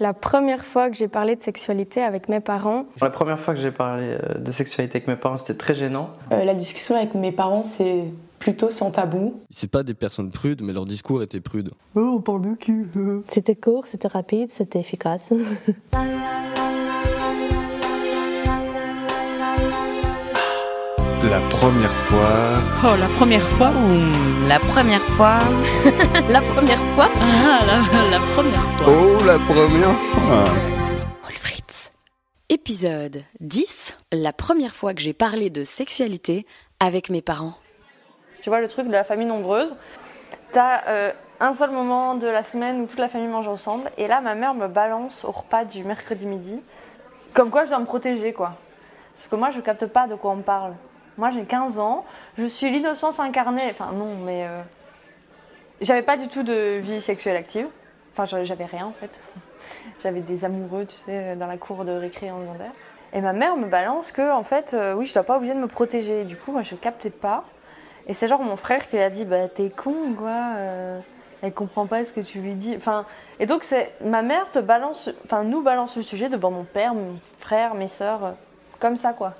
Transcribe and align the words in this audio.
La 0.00 0.14
première 0.14 0.64
fois 0.64 0.88
que 0.88 0.96
j'ai 0.96 1.08
parlé 1.08 1.36
de 1.36 1.42
sexualité 1.42 2.02
avec 2.02 2.30
mes 2.30 2.40
parents, 2.40 2.86
La 3.02 3.10
première 3.10 3.38
fois 3.38 3.54
que 3.54 3.60
j'ai 3.60 3.70
parlé 3.70 4.16
euh, 4.18 4.38
de 4.38 4.50
sexualité 4.50 4.96
avec 4.96 5.06
mes 5.08 5.16
parents, 5.16 5.36
c'était 5.36 5.58
très 5.58 5.74
gênant. 5.74 6.10
Euh, 6.32 6.44
la 6.44 6.54
discussion 6.54 6.96
avec 6.96 7.14
mes 7.14 7.30
parents, 7.30 7.62
c'est 7.62 8.04
plutôt 8.38 8.70
sans 8.70 8.90
tabou. 8.90 9.42
C'est 9.50 9.70
pas 9.70 9.82
des 9.82 9.94
personnes 9.94 10.30
prudes, 10.30 10.62
mais 10.62 10.72
leur 10.72 10.86
discours 10.86 11.22
était 11.22 11.40
prude. 11.40 11.72
Oh, 11.94 12.14
on 12.16 12.20
parle 12.22 12.40
de 12.40 12.54
cul. 12.54 12.88
C'était 13.28 13.54
court, 13.54 13.86
c'était 13.86 14.08
rapide, 14.08 14.50
c'était 14.50 14.80
efficace. 14.80 15.34
La 21.24 21.40
première 21.48 21.92
fois. 21.92 22.58
Oh, 22.84 22.96
la 22.98 23.08
première 23.08 23.42
fois 23.42 23.70
Ouh, 23.70 24.48
la 24.48 24.58
première 24.58 25.04
fois. 25.16 25.38
la 26.28 26.40
première 26.40 26.82
fois. 26.94 27.08
Ah, 27.20 27.60
la, 27.64 28.10
la 28.10 28.20
première 28.34 28.62
fois. 28.62 28.86
Oh, 28.88 29.24
la 29.24 29.38
première 29.38 29.98
fois. 29.98 30.44
Wolfritz. 31.22 31.92
Épisode 32.48 33.22
10. 33.40 33.96
La 34.12 34.32
première 34.32 34.74
fois 34.74 34.94
que 34.94 35.00
j'ai 35.00 35.12
parlé 35.12 35.48
de 35.50 35.62
sexualité 35.62 36.44
avec 36.80 37.08
mes 37.08 37.22
parents. 37.22 37.54
tu 38.42 38.48
vois 38.50 38.60
le 38.60 38.66
truc 38.66 38.88
de 38.88 38.92
la 38.92 39.04
famille 39.04 39.28
nombreuse, 39.28 39.76
t'as 40.52 40.86
euh, 40.88 41.12
un 41.38 41.54
seul 41.54 41.70
moment 41.70 42.16
de 42.16 42.26
la 42.26 42.42
semaine 42.42 42.80
où 42.80 42.86
toute 42.86 42.98
la 42.98 43.08
famille 43.08 43.28
mange 43.28 43.46
ensemble, 43.46 43.92
et 43.96 44.08
là 44.08 44.20
ma 44.20 44.34
mère 44.34 44.54
me 44.54 44.66
balance 44.66 45.24
au 45.24 45.30
repas 45.30 45.64
du 45.64 45.84
mercredi 45.84 46.26
midi, 46.26 46.58
comme 47.32 47.50
quoi 47.50 47.64
je 47.64 47.68
dois 47.70 47.78
me 47.78 47.86
protéger 47.86 48.32
quoi. 48.32 48.56
Sauf 49.14 49.28
que 49.28 49.36
moi 49.36 49.50
je 49.52 49.60
capte 49.60 49.86
pas 49.86 50.08
de 50.08 50.16
quoi 50.16 50.32
on 50.32 50.36
me 50.36 50.42
parle. 50.42 50.74
Moi 51.18 51.30
j'ai 51.30 51.44
15 51.44 51.78
ans, 51.78 52.04
je 52.38 52.46
suis 52.46 52.70
l'innocence 52.70 53.20
incarnée, 53.20 53.68
enfin 53.70 53.92
non 53.92 54.16
mais 54.24 54.46
euh, 54.46 54.62
j'avais 55.82 56.02
pas 56.02 56.16
du 56.16 56.28
tout 56.28 56.42
de 56.42 56.78
vie 56.78 57.02
sexuelle 57.02 57.36
active, 57.36 57.66
enfin 58.12 58.24
j'avais 58.44 58.64
rien 58.64 58.86
en 58.86 58.92
fait. 58.92 59.20
J'avais 60.02 60.20
des 60.20 60.44
amoureux 60.44 60.86
tu 60.86 60.96
sais 60.96 61.36
dans 61.36 61.46
la 61.46 61.56
cour 61.56 61.84
de 61.84 61.92
récré 61.92 62.30
en 62.30 62.40
secondaire. 62.40 62.72
Et 63.12 63.20
ma 63.20 63.32
mère 63.32 63.56
me 63.56 63.66
balance 63.66 64.10
que 64.10 64.32
en 64.32 64.42
fait 64.42 64.74
euh, 64.74 64.94
oui 64.94 65.06
je 65.06 65.14
dois 65.14 65.22
pas 65.22 65.36
obligée 65.36 65.54
de 65.54 65.60
me 65.60 65.68
protéger. 65.68 66.24
Du 66.24 66.36
coup 66.36 66.52
moi 66.52 66.62
je 66.62 66.74
captais 66.74 67.10
pas. 67.10 67.44
Et 68.06 68.14
c'est 68.14 68.26
genre 68.26 68.42
mon 68.42 68.56
frère 68.56 68.88
qui 68.88 68.98
a 68.98 69.10
dit 69.10 69.24
bah 69.24 69.48
t'es 69.48 69.70
con 69.70 70.14
quoi, 70.16 70.54
euh, 70.56 70.98
elle 71.42 71.52
comprend 71.52 71.86
pas 71.86 72.04
ce 72.04 72.12
que 72.12 72.20
tu 72.20 72.40
lui 72.40 72.54
dis. 72.54 72.74
Enfin 72.76 73.06
et 73.38 73.46
donc 73.46 73.64
c'est 73.64 73.92
ma 74.02 74.22
mère 74.22 74.50
te 74.50 74.58
balance, 74.58 75.10
enfin 75.24 75.44
nous 75.44 75.62
balance 75.62 75.96
le 75.96 76.02
sujet 76.02 76.28
devant 76.28 76.50
mon 76.50 76.64
père, 76.64 76.94
mon 76.94 77.18
frère, 77.38 77.74
mes 77.74 77.88
sœurs, 77.88 78.24
euh, 78.24 78.32
comme 78.80 78.96
ça 78.96 79.12
quoi. 79.12 79.34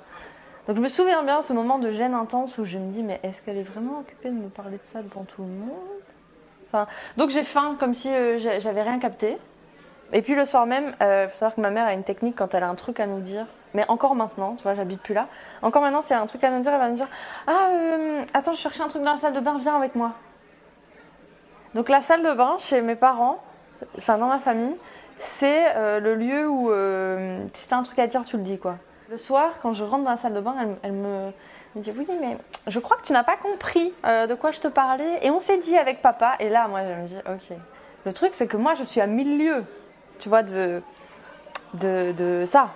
Donc 0.67 0.77
je 0.77 0.81
me 0.81 0.87
souviens 0.89 1.23
bien 1.23 1.41
ce 1.41 1.51
moment 1.53 1.77
de 1.77 1.91
gêne 1.91 2.13
intense 2.13 2.57
où 2.57 2.63
je 2.65 2.77
me 2.77 2.91
dis 2.91 3.03
mais 3.03 3.19
est-ce 3.23 3.41
qu'elle 3.41 3.57
est 3.57 3.63
vraiment 3.63 3.99
occupée 3.99 4.29
de 4.29 4.35
me 4.35 4.47
parler 4.49 4.77
de 4.77 4.83
ça 4.83 5.01
devant 5.01 5.23
tout 5.23 5.41
le 5.41 5.47
monde? 5.49 5.71
Enfin 6.69 6.87
donc 7.17 7.29
j'ai 7.31 7.43
faim 7.43 7.75
comme 7.79 7.93
si 7.93 8.09
euh, 8.09 8.37
j'a- 8.39 8.59
j'avais 8.59 8.81
rien 8.81 8.99
capté. 8.99 9.37
Et 10.13 10.21
puis 10.21 10.35
le 10.35 10.45
soir 10.45 10.65
même, 10.67 10.93
il 11.01 11.27
faut 11.27 11.33
savoir 11.35 11.55
que 11.55 11.61
ma 11.61 11.71
mère 11.71 11.85
a 11.87 11.93
une 11.93 12.03
technique 12.03 12.35
quand 12.35 12.53
elle 12.53 12.61
a 12.63 12.69
un 12.69 12.75
truc 12.75 12.99
à 12.99 13.07
nous 13.07 13.19
dire. 13.19 13.47
Mais 13.73 13.83
encore 13.87 14.13
maintenant, 14.13 14.53
tu 14.55 14.61
vois, 14.61 14.75
j'habite 14.75 15.01
plus 15.01 15.15
là. 15.15 15.27
Encore 15.63 15.81
maintenant, 15.81 16.03
si 16.03 16.13
elle 16.13 16.19
a 16.19 16.21
un 16.21 16.27
truc 16.27 16.43
à 16.43 16.51
nous 16.51 16.59
dire, 16.61 16.71
elle 16.71 16.79
va 16.79 16.89
nous 16.89 16.95
dire 16.95 17.07
Ah, 17.47 17.69
euh, 17.71 18.21
attends, 18.35 18.53
je 18.53 18.59
cherchais 18.59 18.83
un 18.83 18.89
truc 18.89 19.01
dans 19.01 19.13
la 19.13 19.17
salle 19.17 19.33
de 19.33 19.39
bain, 19.39 19.57
viens 19.57 19.75
avec 19.75 19.95
moi. 19.95 20.11
Donc 21.73 21.89
la 21.89 22.01
salle 22.01 22.21
de 22.21 22.31
bain 22.31 22.57
chez 22.59 22.81
mes 22.81 22.95
parents, 22.95 23.39
enfin 23.97 24.19
dans 24.19 24.27
ma 24.27 24.37
famille, 24.37 24.75
c'est 25.17 25.75
euh, 25.75 25.99
le 25.99 26.13
lieu 26.13 26.47
où 26.47 26.71
euh, 26.71 27.43
si 27.53 27.67
t'as 27.67 27.77
un 27.77 27.83
truc 27.83 27.97
à 27.97 28.05
dire, 28.05 28.23
tu 28.23 28.37
le 28.37 28.43
dis 28.43 28.59
quoi. 28.59 28.75
Le 29.09 29.17
soir, 29.17 29.55
quand 29.61 29.73
je 29.73 29.83
rentre 29.83 30.05
dans 30.05 30.11
la 30.11 30.17
salle 30.17 30.33
de 30.33 30.39
bain, 30.39 30.55
elle, 30.81 30.93
me, 30.93 31.31
dit 31.75 31.91
Oui, 31.97 32.07
mais 32.21 32.37
je 32.67 32.79
crois 32.79 32.97
que 32.97 33.03
tu 33.03 33.13
n'as 33.13 33.23
pas 33.23 33.35
compris 33.35 33.93
euh, 34.05 34.27
de 34.27 34.33
quoi 34.33 34.51
je 34.51 34.59
te 34.59 34.67
parlais. 34.67 35.19
Et 35.21 35.29
on 35.29 35.39
s'est 35.39 35.57
dit 35.57 35.77
avec 35.77 36.01
papa. 36.01 36.35
Et 36.39 36.49
là, 36.49 36.67
moi, 36.67 36.81
je 36.83 37.01
me 37.01 37.07
dis 37.07 37.17
Ok. 37.27 37.57
Le 38.05 38.13
truc, 38.13 38.31
c'est 38.33 38.47
que 38.47 38.57
moi, 38.57 38.75
je 38.75 38.83
suis 38.83 39.01
à 39.01 39.07
mille 39.07 39.37
lieues, 39.37 39.63
tu 40.19 40.29
vois, 40.29 40.43
de, 40.43 40.81
de, 41.73 42.43
ça. 42.45 42.69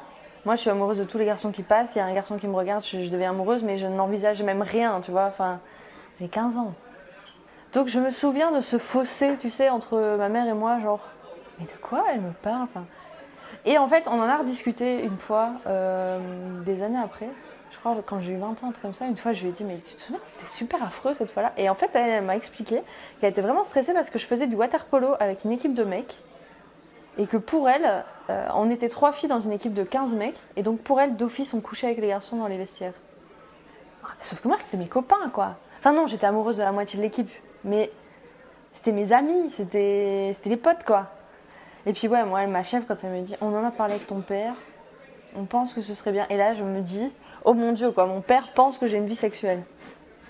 Moi, 0.45 0.55
je 0.55 0.61
suis 0.61 0.69
amoureuse 0.69 0.99
de 0.99 1.03
tous 1.03 1.17
les 1.17 1.25
garçons 1.25 1.51
qui 1.51 1.63
passent. 1.63 1.95
Il 1.95 1.99
y 1.99 2.01
a 2.01 2.05
un 2.05 2.13
garçon 2.13 2.37
qui 2.37 2.47
me 2.47 2.55
regarde, 2.55 2.83
je, 2.85 3.09
deviens 3.09 3.31
amoureuse, 3.31 3.63
mais 3.63 3.77
je 3.77 3.87
n'envisage 3.87 4.41
même 4.41 4.61
rien, 4.61 5.01
tu 5.01 5.11
vois. 5.11 5.25
Enfin, 5.25 5.59
j'ai 6.19 6.27
15 6.27 6.57
ans. 6.57 6.73
Donc, 7.73 7.87
je 7.87 7.99
me 7.99 8.11
souviens 8.11 8.51
de 8.51 8.61
ce 8.61 8.77
fossé, 8.77 9.35
tu 9.39 9.49
sais, 9.49 9.69
entre 9.69 10.17
ma 10.17 10.29
mère 10.29 10.47
et 10.47 10.53
moi, 10.53 10.79
genre, 10.79 11.01
mais 11.59 11.65
de 11.65 11.71
quoi 11.81 12.03
elle 12.13 12.21
me 12.21 12.31
parle 12.31 12.67
Et 13.67 13.77
en 13.77 13.87
fait, 13.87 14.07
on 14.07 14.13
en 14.13 14.29
a 14.29 14.37
rediscuté 14.37 15.03
une 15.03 15.17
fois, 15.17 15.51
euh, 15.67 16.19
des 16.63 16.81
années 16.81 16.99
après. 17.03 17.27
Je 17.69 17.77
crois 17.79 17.97
quand 18.05 18.21
j'ai 18.21 18.31
eu 18.31 18.37
20 18.37 18.47
ans, 18.47 18.67
un 18.69 18.71
truc 18.71 18.81
comme 18.81 18.93
ça, 18.93 19.05
une 19.05 19.17
fois, 19.17 19.33
je 19.33 19.41
lui 19.41 19.49
ai 19.49 19.51
dit, 19.51 19.65
mais 19.65 19.79
tu 19.79 19.93
te 19.95 19.99
souviens, 19.99 20.21
c'était 20.23 20.49
super 20.49 20.81
affreux 20.81 21.13
cette 21.15 21.29
fois-là. 21.31 21.51
Et 21.57 21.69
en 21.69 21.75
fait, 21.75 21.91
elle, 21.93 22.23
m'a 22.23 22.37
expliqué 22.37 22.81
qu'elle 23.19 23.29
était 23.29 23.41
vraiment 23.41 23.65
stressée 23.65 23.93
parce 23.93 24.09
que 24.09 24.19
je 24.19 24.25
faisais 24.25 24.47
du 24.47 24.55
water 24.55 24.85
polo 24.85 25.15
avec 25.19 25.43
une 25.43 25.51
équipe 25.51 25.73
de 25.73 25.83
mecs. 25.83 26.15
Et 27.17 27.27
que 27.27 27.35
pour 27.35 27.67
elle, 27.67 28.05
euh, 28.29 28.47
on 28.55 28.71
était 28.71 28.87
trois 28.87 29.11
filles 29.11 29.27
dans 29.27 29.41
une 29.41 29.51
équipe 29.51 29.73
de 29.73 29.83
15 29.83 30.13
mecs, 30.13 30.39
et 30.55 30.63
donc 30.63 30.79
pour 30.79 31.01
elle, 31.01 31.17
d'office, 31.17 31.53
on 31.53 31.59
couchait 31.59 31.87
avec 31.87 31.99
les 31.99 32.07
garçons 32.07 32.37
dans 32.37 32.47
les 32.47 32.57
vestiaires. 32.57 32.93
Sauf 34.21 34.39
que 34.39 34.47
moi, 34.47 34.55
c'était 34.61 34.77
mes 34.77 34.87
copains, 34.87 35.29
quoi. 35.33 35.55
Enfin 35.79 35.91
non, 35.91 36.07
j'étais 36.07 36.25
amoureuse 36.25 36.57
de 36.57 36.63
la 36.63 36.71
moitié 36.71 36.97
de 36.97 37.03
l'équipe, 37.03 37.29
mais 37.65 37.91
c'était 38.75 38.93
mes 38.93 39.11
amis, 39.11 39.49
c'était 39.49 40.37
les 40.45 40.57
potes, 40.57 40.85
quoi. 40.85 41.07
Et 41.87 41.93
puis 41.93 42.07
ouais, 42.07 42.23
moi, 42.25 42.45
ma 42.47 42.63
chef, 42.63 42.85
quand 42.85 42.97
elle 43.03 43.11
me 43.11 43.21
dit, 43.21 43.35
on 43.41 43.55
en 43.55 43.63
a 43.63 43.71
parlé 43.71 43.93
avec 43.93 44.05
ton 44.05 44.19
père, 44.21 44.53
on 45.35 45.45
pense 45.45 45.73
que 45.73 45.81
ce 45.81 45.93
serait 45.93 46.11
bien. 46.11 46.27
Et 46.29 46.37
là, 46.37 46.53
je 46.53 46.61
me 46.61 46.81
dis, 46.81 47.11
oh 47.45 47.53
mon 47.53 47.71
Dieu, 47.71 47.91
quoi, 47.91 48.05
mon 48.05 48.21
père 48.21 48.43
pense 48.53 48.77
que 48.77 48.87
j'ai 48.87 48.97
une 48.97 49.07
vie 49.07 49.15
sexuelle. 49.15 49.63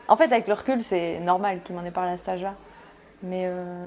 En 0.07 0.16
fait, 0.16 0.25
avec 0.25 0.47
le 0.47 0.53
recul, 0.53 0.84
c'est 0.84 1.19
normal 1.19 1.62
qu'il 1.63 1.75
m'en 1.75 1.84
ait 1.84 1.91
parlé 1.91 2.12
à 2.12 2.18
cet 2.18 2.29
âge-là. 2.29 2.53
Mais... 3.23 3.44
euh, 3.47 3.84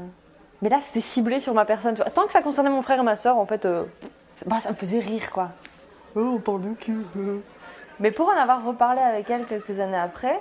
mais 0.62 0.68
là, 0.68 0.80
c'était 0.80 1.00
ciblé 1.00 1.40
sur 1.40 1.54
ma 1.54 1.64
personne. 1.64 1.94
tu 1.94 2.02
vois. 2.02 2.10
Tant 2.10 2.26
que 2.26 2.32
ça 2.32 2.42
concernait 2.42 2.70
mon 2.70 2.82
frère 2.82 3.00
et 3.00 3.02
ma 3.02 3.16
soeur, 3.16 3.38
en 3.38 3.46
fait, 3.46 3.64
euh, 3.64 3.84
bah, 4.46 4.60
ça 4.60 4.70
me 4.70 4.74
faisait 4.74 4.98
rire, 4.98 5.30
quoi. 5.30 5.50
Oh, 6.16 6.34
on 6.36 6.38
parle 6.38 6.62
de 6.62 6.74
cul. 6.74 6.98
Mais 7.98 8.10
pour 8.10 8.28
en 8.28 8.36
avoir 8.36 8.64
reparlé 8.64 9.00
avec 9.00 9.30
elle 9.30 9.46
quelques 9.46 9.78
années 9.80 9.96
après, 9.96 10.38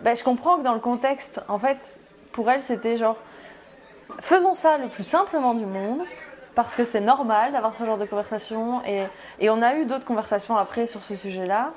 bah, 0.00 0.14
je 0.14 0.24
comprends 0.24 0.56
que 0.56 0.62
dans 0.62 0.74
le 0.74 0.80
contexte, 0.80 1.40
en 1.46 1.58
fait, 1.58 2.00
pour 2.32 2.50
elle, 2.50 2.62
c'était 2.62 2.96
genre, 2.96 3.16
faisons 4.20 4.54
ça 4.54 4.78
le 4.78 4.88
plus 4.88 5.04
simplement 5.04 5.54
du 5.54 5.66
monde, 5.66 6.02
parce 6.54 6.74
que 6.74 6.84
c'est 6.84 7.00
normal 7.00 7.52
d'avoir 7.52 7.74
ce 7.78 7.84
genre 7.84 7.98
de 7.98 8.04
conversation. 8.04 8.82
Et, 8.84 9.50
on 9.50 9.62
a 9.62 9.76
eu 9.76 9.86
d'autres 9.86 10.06
conversations 10.06 10.56
après 10.56 10.86
sur 10.86 11.02
ce 11.02 11.16
sujet-là. 11.16 11.72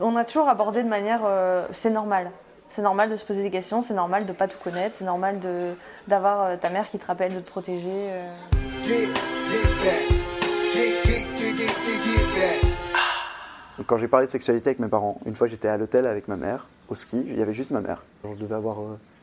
On 0.00 0.16
a 0.16 0.24
toujours 0.24 0.48
abordé 0.48 0.82
de 0.82 0.88
manière, 0.88 1.22
euh, 1.24 1.66
c'est 1.72 1.90
normal. 1.90 2.30
C'est 2.68 2.82
normal 2.82 3.10
de 3.10 3.16
se 3.16 3.24
poser 3.24 3.42
des 3.42 3.50
questions, 3.50 3.80
c'est 3.80 3.94
normal 3.94 4.26
de 4.26 4.32
pas 4.32 4.48
tout 4.48 4.58
connaître, 4.62 4.96
c'est 4.96 5.04
normal 5.04 5.40
d'avoir 6.08 6.42
euh, 6.42 6.56
ta 6.56 6.68
mère 6.68 6.90
qui 6.90 6.98
te 6.98 7.06
rappelle 7.06 7.34
de 7.34 7.40
te 7.40 7.48
protéger. 7.48 7.88
euh. 7.88 8.28
Quand 13.86 13.98
j'ai 13.98 14.08
parlé 14.08 14.26
de 14.26 14.30
sexualité 14.30 14.70
avec 14.70 14.80
mes 14.80 14.88
parents, 14.88 15.18
une 15.26 15.36
fois 15.36 15.46
j'étais 15.46 15.68
à 15.68 15.76
l'hôtel 15.76 16.06
avec 16.06 16.28
ma 16.28 16.36
mère, 16.36 16.66
au 16.88 16.94
ski, 16.94 17.24
il 17.26 17.38
y 17.38 17.42
avait 17.42 17.52
juste 17.52 17.70
ma 17.70 17.80
mère. 17.80 18.02
Je 18.24 18.34
devais 18.34 18.54
avoir 18.54 18.78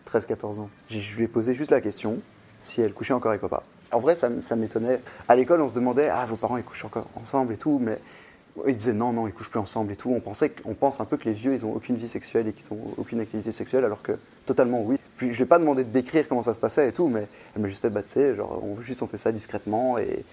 13-14 0.10 0.60
ans. 0.60 0.70
Je 0.90 1.18
lui 1.18 1.26
ai 1.26 1.28
posé 1.28 1.54
juste 1.54 1.72
la 1.72 1.82
question 1.82 2.20
si 2.60 2.82
elle 2.82 2.94
couchait 2.94 3.14
encore 3.14 3.32
avec 3.32 3.42
papa. 3.42 3.64
En 3.94 4.00
vrai, 4.00 4.16
ça, 4.16 4.56
m'étonnait. 4.56 5.02
À 5.28 5.36
l'école, 5.36 5.62
on 5.62 5.70
se 5.70 5.76
demandait 5.76 6.10
Ah, 6.10 6.26
vos 6.26 6.36
parents 6.36 6.58
ils 6.58 6.64
couchent 6.64 6.86
encore 6.86 7.08
ensemble 7.16 7.54
et 7.54 7.58
tout, 7.58 7.80
mais 7.82 8.00
ils 8.68 8.76
disaient 8.76 8.94
non, 8.94 9.14
non, 9.14 9.28
ils 9.28 9.34
couchent 9.34 9.50
plus 9.50 9.60
ensemble 9.60 9.92
et 9.94 9.96
tout. 9.96 10.12
On, 10.12 10.20
pensait, 10.20 10.54
on 10.66 10.74
pense 10.74 11.00
un 11.00 11.06
peu 11.06 11.18
que 11.18 11.26
les 11.26 11.34
vieux 11.34 11.54
ils 11.54 11.66
ont 11.66 11.74
aucune 11.74 11.96
vie 11.96 12.08
sexuelle 12.08 12.48
et 12.48 12.54
qu'ils 12.54 12.72
ont 12.74 12.80
aucune 12.98 13.20
activité 13.20 13.52
sexuelle, 13.52 13.84
alors 13.84 14.02
que 14.02 14.14
totalement 14.46 14.82
oui. 14.82 14.98
Puis 15.18 15.32
je 15.32 15.38
lui 15.38 15.44
ai 15.44 15.48
pas 15.48 15.60
demandé 15.60 15.84
de 15.84 15.90
décrire 15.90 16.28
comment 16.28 16.44
ça 16.44 16.54
se 16.54 16.60
passait 16.60 16.90
et 16.90 16.92
tout, 16.92 17.08
mais 17.08 17.28
elle 17.56 17.62
m'a 17.62 17.68
juste 17.68 17.82
fait 17.82 18.08
sais, 18.08 18.36
genre, 18.36 18.62
on, 18.64 18.82
juste 18.82 19.02
on 19.02 19.08
fait 19.08 19.18
ça 19.18 19.32
discrètement 19.32 19.98
et, 19.98 20.26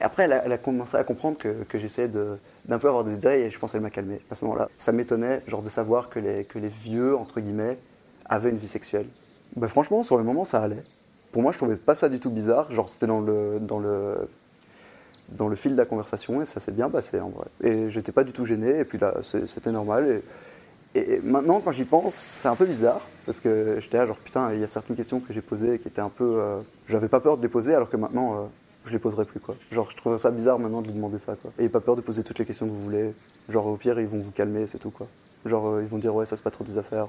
après, 0.00 0.24
elle 0.24 0.52
a, 0.52 0.58
commencé 0.58 0.96
à 0.96 1.04
comprendre 1.04 1.38
que, 1.38 1.62
que 1.68 1.78
j'essayais 1.78 2.08
d'un 2.08 2.78
peu 2.78 2.88
avoir 2.88 3.04
des 3.04 3.14
détails 3.14 3.42
et 3.42 3.50
je 3.50 3.58
pense 3.58 3.72
qu'elle 3.72 3.80
m'a 3.80 3.90
calmé 3.90 4.20
à 4.30 4.34
ce 4.34 4.44
moment-là. 4.44 4.68
Ça 4.76 4.92
m'étonnait, 4.92 5.40
genre, 5.46 5.62
de 5.62 5.70
savoir 5.70 6.08
que 6.08 6.18
les, 6.18 6.44
que 6.44 6.58
les 6.58 6.68
vieux, 6.68 7.16
entre 7.16 7.40
guillemets, 7.40 7.78
avaient 8.24 8.50
une 8.50 8.58
vie 8.58 8.68
sexuelle. 8.68 9.06
Bah, 9.56 9.68
franchement, 9.68 10.02
sur 10.02 10.18
le 10.18 10.24
moment, 10.24 10.44
ça 10.44 10.62
allait. 10.62 10.82
Pour 11.34 11.42
moi, 11.42 11.50
je 11.50 11.58
trouvais 11.58 11.74
pas 11.74 11.96
ça 11.96 12.08
du 12.08 12.20
tout 12.20 12.30
bizarre. 12.30 12.70
Genre, 12.70 12.88
c'était 12.88 13.08
dans 13.08 13.18
le, 13.20 13.58
dans 13.60 13.80
le, 13.80 14.28
dans 15.30 15.48
le 15.48 15.56
fil 15.56 15.72
de 15.72 15.76
la 15.76 15.84
conversation 15.84 16.40
et 16.40 16.46
ça 16.46 16.60
s'est 16.60 16.70
bien 16.70 16.88
passé 16.88 17.18
en 17.18 17.28
vrai. 17.30 17.46
Et 17.60 17.90
j'étais 17.90 18.12
pas 18.12 18.22
du 18.22 18.32
tout 18.32 18.44
gêné 18.44 18.78
et 18.78 18.84
puis 18.84 18.98
là, 18.98 19.14
c'était 19.22 19.72
normal. 19.72 20.22
Et, 20.94 21.00
et 21.16 21.20
maintenant, 21.24 21.60
quand 21.60 21.72
j'y 21.72 21.84
pense, 21.84 22.14
c'est 22.14 22.46
un 22.46 22.54
peu 22.54 22.66
bizarre 22.66 23.00
parce 23.26 23.40
que 23.40 23.78
j'étais 23.80 23.98
là, 23.98 24.06
genre, 24.06 24.16
putain, 24.18 24.52
il 24.54 24.60
y 24.60 24.62
a 24.62 24.68
certaines 24.68 24.94
questions 24.94 25.18
que 25.18 25.32
j'ai 25.32 25.40
posées 25.42 25.80
qui 25.80 25.88
étaient 25.88 26.00
un 26.00 26.08
peu. 26.08 26.36
euh, 26.38 26.60
J'avais 26.88 27.08
pas 27.08 27.18
peur 27.18 27.36
de 27.36 27.42
les 27.42 27.48
poser 27.48 27.74
alors 27.74 27.90
que 27.90 27.96
maintenant. 27.96 28.34
euh, 28.34 28.46
je 28.86 28.92
les 28.92 28.98
poserai 28.98 29.24
plus 29.24 29.40
quoi. 29.40 29.56
Genre 29.72 29.88
je 29.90 29.96
trouve 29.96 30.14
ça 30.18 30.30
bizarre 30.30 30.58
maintenant 30.58 30.82
de 30.82 30.88
lui 30.88 30.92
demander 30.92 31.18
ça 31.18 31.36
quoi. 31.40 31.50
Et 31.58 31.70
pas 31.70 31.80
peur 31.80 31.96
de 31.96 32.02
poser 32.02 32.22
toutes 32.22 32.38
les 32.38 32.44
questions 32.44 32.66
que 32.66 32.70
vous 32.70 32.82
voulez. 32.82 33.14
Genre 33.48 33.66
au 33.66 33.76
pire 33.76 33.98
ils 33.98 34.06
vont 34.06 34.20
vous 34.20 34.30
calmer 34.30 34.66
c'est 34.66 34.76
tout 34.78 34.90
quoi. 34.90 35.06
Genre 35.46 35.66
euh, 35.68 35.80
ils 35.82 35.88
vont 35.88 35.96
dire 35.96 36.14
ouais 36.14 36.26
ça 36.26 36.36
c'est 36.36 36.42
pas 36.42 36.50
trop 36.50 36.64
des 36.64 36.76
affaires. 36.76 37.08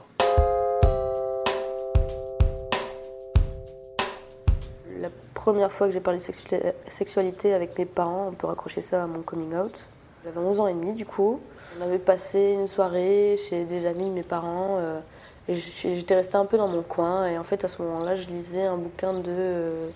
Première 5.45 5.71
fois 5.71 5.85
que 5.87 5.93
j'ai 5.93 5.99
parlé 5.99 6.17
de 6.19 6.23
sexu- 6.23 6.55
sexualité 6.89 7.53
avec 7.53 7.77
mes 7.77 7.85
parents, 7.85 8.29
on 8.29 8.31
peut 8.33 8.47
raccrocher 8.47 8.81
ça 8.81 9.03
à 9.03 9.07
mon 9.07 9.21
coming 9.21 9.53
out. 9.55 9.85
J'avais 10.23 10.39
11 10.39 10.59
ans 10.59 10.67
et 10.67 10.73
demi 10.73 10.93
du 10.93 11.05
coup. 11.05 11.39
On 11.79 11.83
avait 11.85 11.99
passé 11.99 12.53
une 12.59 12.67
soirée 12.67 13.35
chez 13.37 13.63
des 13.65 13.85
amis 13.85 14.05
de 14.09 14.13
mes 14.15 14.23
parents. 14.23 14.77
euh, 14.79 14.99
j'étais 15.47 16.15
restée 16.15 16.37
un 16.37 16.45
peu 16.45 16.57
dans 16.57 16.67
mon 16.67 16.81
coin. 16.81 17.27
Et 17.27 17.37
en 17.37 17.43
fait, 17.43 17.63
à 17.63 17.67
ce 17.67 17.79
moment-là, 17.83 18.15
je 18.15 18.25
lisais 18.27 18.63
un 18.65 18.77
bouquin 18.77 19.13
de, 19.13 19.23
euh, 19.29 19.87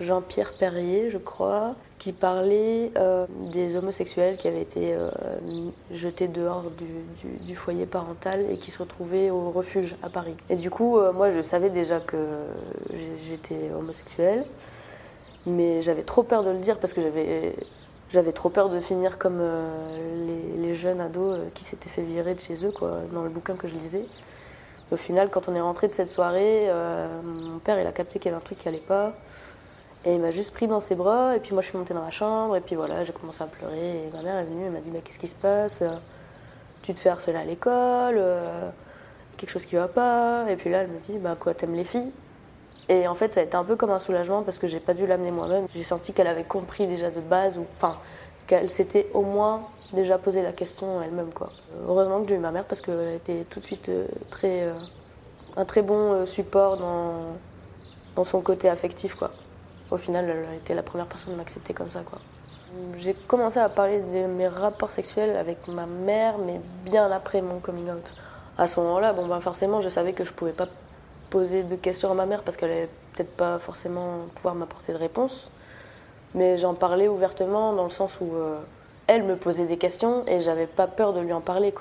Jean-Pierre 0.00 0.52
Perrier, 0.54 1.10
je 1.10 1.18
crois, 1.18 1.74
qui 2.02 2.12
parlait 2.12 2.90
euh, 2.96 3.26
des 3.52 3.76
homosexuels 3.76 4.36
qui 4.36 4.48
avaient 4.48 4.62
été 4.62 4.92
euh, 4.92 5.08
jetés 5.92 6.26
dehors 6.26 6.64
du, 7.46 7.54
foyer 7.54 7.86
parental 7.86 8.44
et 8.50 8.56
qui 8.56 8.72
se 8.72 8.78
retrouvaient 8.78 9.30
au 9.30 9.52
refuge 9.52 9.94
à 10.02 10.08
Paris. 10.08 10.34
Et 10.50 10.56
du 10.56 10.68
coup, 10.68 10.98
euh, 10.98 11.12
moi, 11.12 11.30
je 11.30 11.40
savais 11.42 11.70
déjà 11.70 12.00
que 12.00 12.16
j'étais 13.28 13.70
homosexuelle, 13.78 14.44
mais 15.46 15.80
j'avais 15.80 16.02
trop 16.02 16.24
peur 16.24 16.42
de 16.42 16.50
le 16.50 16.58
dire 16.58 16.78
parce 16.78 16.92
que 16.92 17.00
j'avais 18.10 18.32
trop 18.32 18.48
peur 18.48 18.68
de 18.68 18.80
finir 18.80 19.16
comme 19.16 19.40
les, 20.26 20.60
les 20.60 20.74
jeunes 20.74 21.00
ados 21.00 21.38
qui 21.54 21.62
s'étaient 21.62 21.88
fait 21.88 22.02
virer 22.02 22.34
de 22.34 22.40
chez 22.40 22.66
eux, 22.66 22.72
quoi, 22.72 23.02
dans 23.12 23.22
le 23.22 23.30
bouquin 23.30 23.54
que 23.54 23.68
je 23.68 23.76
lisais. 23.76 24.06
Au 24.90 24.96
final, 24.96 25.30
quand 25.30 25.48
on 25.48 25.54
est 25.54 25.60
rentré 25.60 25.86
de 25.86 25.92
cette 25.92 26.10
soirée, 26.10 26.68
mon 27.22 27.60
père 27.60 27.80
il 27.80 27.86
a 27.86 27.92
capté 27.92 28.18
qu'il 28.18 28.32
y 28.32 28.34
avait 28.34 28.42
un 28.42 28.44
truc 28.44 28.58
qui 28.58 28.66
allait 28.66 28.78
pas. 28.78 29.14
Et 30.04 30.14
il 30.14 30.20
m'a 30.20 30.32
juste 30.32 30.52
pris 30.52 30.66
dans 30.66 30.80
ses 30.80 30.96
bras, 30.96 31.36
et 31.36 31.40
puis 31.40 31.52
moi 31.52 31.62
je 31.62 31.68
suis 31.68 31.78
montée 31.78 31.94
dans 31.94 32.04
la 32.04 32.10
chambre, 32.10 32.56
et 32.56 32.60
puis 32.60 32.74
voilà, 32.74 33.04
j'ai 33.04 33.12
commencé 33.12 33.42
à 33.42 33.46
pleurer. 33.46 34.06
Et 34.06 34.10
ma 34.12 34.22
mère 34.22 34.38
est 34.38 34.44
venue, 34.44 34.64
elle 34.64 34.72
m'a 34.72 34.80
dit 34.80 34.90
bah, 34.90 34.98
Qu'est-ce 35.04 35.18
qui 35.18 35.28
se 35.28 35.34
passe? 35.34 35.82
Tu 36.82 36.92
te 36.92 36.98
fais 36.98 37.08
harceler 37.08 37.36
à 37.36 37.44
l'école 37.44 38.16
euh, 38.18 38.70
Quelque 39.36 39.50
chose 39.50 39.64
qui 39.64 39.76
va 39.76 39.86
pas 39.86 40.44
Et 40.50 40.56
puis 40.56 40.70
là, 40.70 40.78
elle 40.82 40.88
me 40.88 40.98
dit 40.98 41.18
Bah 41.18 41.36
quoi, 41.38 41.54
t'aimes 41.54 41.74
les 41.74 41.84
filles? 41.84 42.10
Et 42.88 43.06
en 43.06 43.14
fait, 43.14 43.32
ça 43.32 43.40
a 43.40 43.42
été 43.44 43.56
un 43.56 43.62
peu 43.62 43.76
comme 43.76 43.90
un 43.90 44.00
soulagement 44.00 44.42
parce 44.42 44.58
que 44.58 44.66
j'ai 44.66 44.80
pas 44.80 44.92
dû 44.92 45.06
l'amener 45.06 45.30
moi-même. 45.30 45.66
J'ai 45.72 45.84
senti 45.84 46.12
qu'elle 46.12 46.26
avait 46.26 46.44
compris 46.44 46.88
déjà 46.88 47.10
de 47.10 47.20
base, 47.20 47.56
ou 47.56 47.64
enfin, 47.76 47.96
qu'elle 48.48 48.70
s'était 48.70 49.08
au 49.14 49.22
moins 49.22 49.62
déjà 49.92 50.18
posé 50.18 50.42
la 50.42 50.52
question 50.52 51.00
elle-même. 51.00 51.32
quoi. 51.32 51.50
Heureusement 51.86 52.22
que 52.22 52.28
j'ai 52.28 52.34
eu 52.34 52.38
ma 52.38 52.50
mère 52.50 52.64
parce 52.64 52.80
qu'elle 52.80 53.14
été 53.14 53.46
tout 53.48 53.60
de 53.60 53.64
suite 53.64 53.88
euh, 53.88 54.06
très, 54.30 54.62
euh, 54.62 54.74
un 55.56 55.64
très 55.64 55.82
bon 55.82 56.26
support 56.26 56.76
dans, 56.76 57.36
dans 58.16 58.24
son 58.24 58.40
côté 58.40 58.68
affectif. 58.68 59.14
quoi. 59.14 59.30
Au 59.92 59.98
final, 59.98 60.24
elle 60.30 60.50
a 60.50 60.54
été 60.54 60.72
la 60.72 60.82
première 60.82 61.06
personne 61.06 61.34
à 61.34 61.36
m'accepter 61.36 61.74
comme 61.74 61.88
ça. 61.88 62.00
J'ai 62.96 63.12
commencé 63.12 63.58
à 63.58 63.68
parler 63.68 64.00
de 64.00 64.26
mes 64.26 64.48
rapports 64.48 64.90
sexuels 64.90 65.36
avec 65.36 65.68
ma 65.68 65.84
mère, 65.84 66.38
mais 66.38 66.62
bien 66.86 67.10
après 67.10 67.42
mon 67.42 67.58
coming 67.58 67.90
out. 67.90 68.14
À 68.56 68.68
ce 68.68 68.80
moment-là, 68.80 69.12
bon, 69.12 69.26
ben 69.26 69.40
forcément, 69.40 69.82
je 69.82 69.90
savais 69.90 70.14
que 70.14 70.24
je 70.24 70.32
pouvais 70.32 70.52
pas 70.52 70.66
poser 71.28 71.62
de 71.62 71.76
questions 71.76 72.10
à 72.10 72.14
ma 72.14 72.24
mère 72.24 72.42
parce 72.42 72.56
qu'elle 72.56 72.70
allait 72.70 72.88
peut-être 73.12 73.36
pas 73.36 73.58
forcément 73.58 74.20
pouvoir 74.34 74.54
m'apporter 74.54 74.94
de 74.94 74.98
réponse. 74.98 75.50
Mais 76.34 76.56
j'en 76.56 76.72
parlais 76.72 77.08
ouvertement 77.08 77.74
dans 77.74 77.84
le 77.84 77.90
sens 77.90 78.16
où 78.22 78.34
euh, 78.34 78.60
elle 79.08 79.24
me 79.24 79.36
posait 79.36 79.66
des 79.66 79.76
questions 79.76 80.22
et 80.26 80.40
j'avais 80.40 80.66
pas 80.66 80.86
peur 80.86 81.12
de 81.12 81.20
lui 81.20 81.34
en 81.34 81.42
parler. 81.42 81.74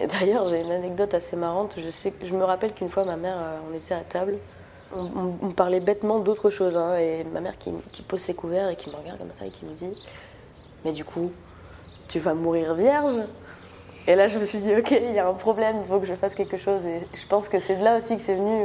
Et 0.00 0.06
d'ailleurs, 0.06 0.46
j'ai 0.46 0.60
une 0.60 0.70
anecdote 0.70 1.12
assez 1.12 1.34
marrante. 1.34 1.74
Je, 1.76 1.90
sais, 1.90 2.12
je 2.22 2.36
me 2.36 2.44
rappelle 2.44 2.72
qu'une 2.72 2.88
fois, 2.88 3.04
ma 3.04 3.16
mère, 3.16 3.36
euh, 3.36 3.58
on 3.68 3.74
était 3.74 3.94
à 3.94 4.02
table, 4.02 4.38
on, 4.96 5.50
parlait 5.50 5.80
bêtement 5.80 6.18
d'autre 6.18 6.50
chose. 6.50 6.76
hein, 6.76 6.96
et 6.96 7.24
ma 7.24 7.40
mère 7.40 7.58
qui, 7.58 7.70
pose 8.02 8.20
ses 8.20 8.34
couverts 8.34 8.68
et 8.70 8.76
qui 8.76 8.90
me 8.90 8.96
regarde 8.96 9.18
comme 9.18 9.30
ça 9.34 9.46
et 9.46 9.50
qui 9.50 9.64
me 9.64 9.74
dit 9.74 10.00
Mais 10.84 10.92
du 10.92 11.04
coup, 11.04 11.30
tu 12.08 12.18
vas 12.18 12.34
mourir 12.34 12.74
vierge 12.74 13.20
Et 14.06 14.14
là, 14.14 14.28
je 14.28 14.38
me 14.38 14.44
suis 14.44 14.58
dit 14.58 14.74
Ok, 14.74 14.90
il 14.90 15.12
y 15.12 15.18
a 15.18 15.28
un 15.28 15.34
problème, 15.34 15.76
il 15.82 15.88
faut 15.88 16.00
que 16.00 16.06
je 16.06 16.14
fasse 16.14 16.34
quelque 16.34 16.56
chose. 16.56 16.84
Et 16.86 17.02
je 17.14 17.26
pense 17.26 17.48
que 17.48 17.60
c'est 17.60 17.76
de 17.76 17.84
là 17.84 17.98
aussi 17.98 18.16
que 18.16 18.22
c'est 18.22 18.36
venu 18.36 18.64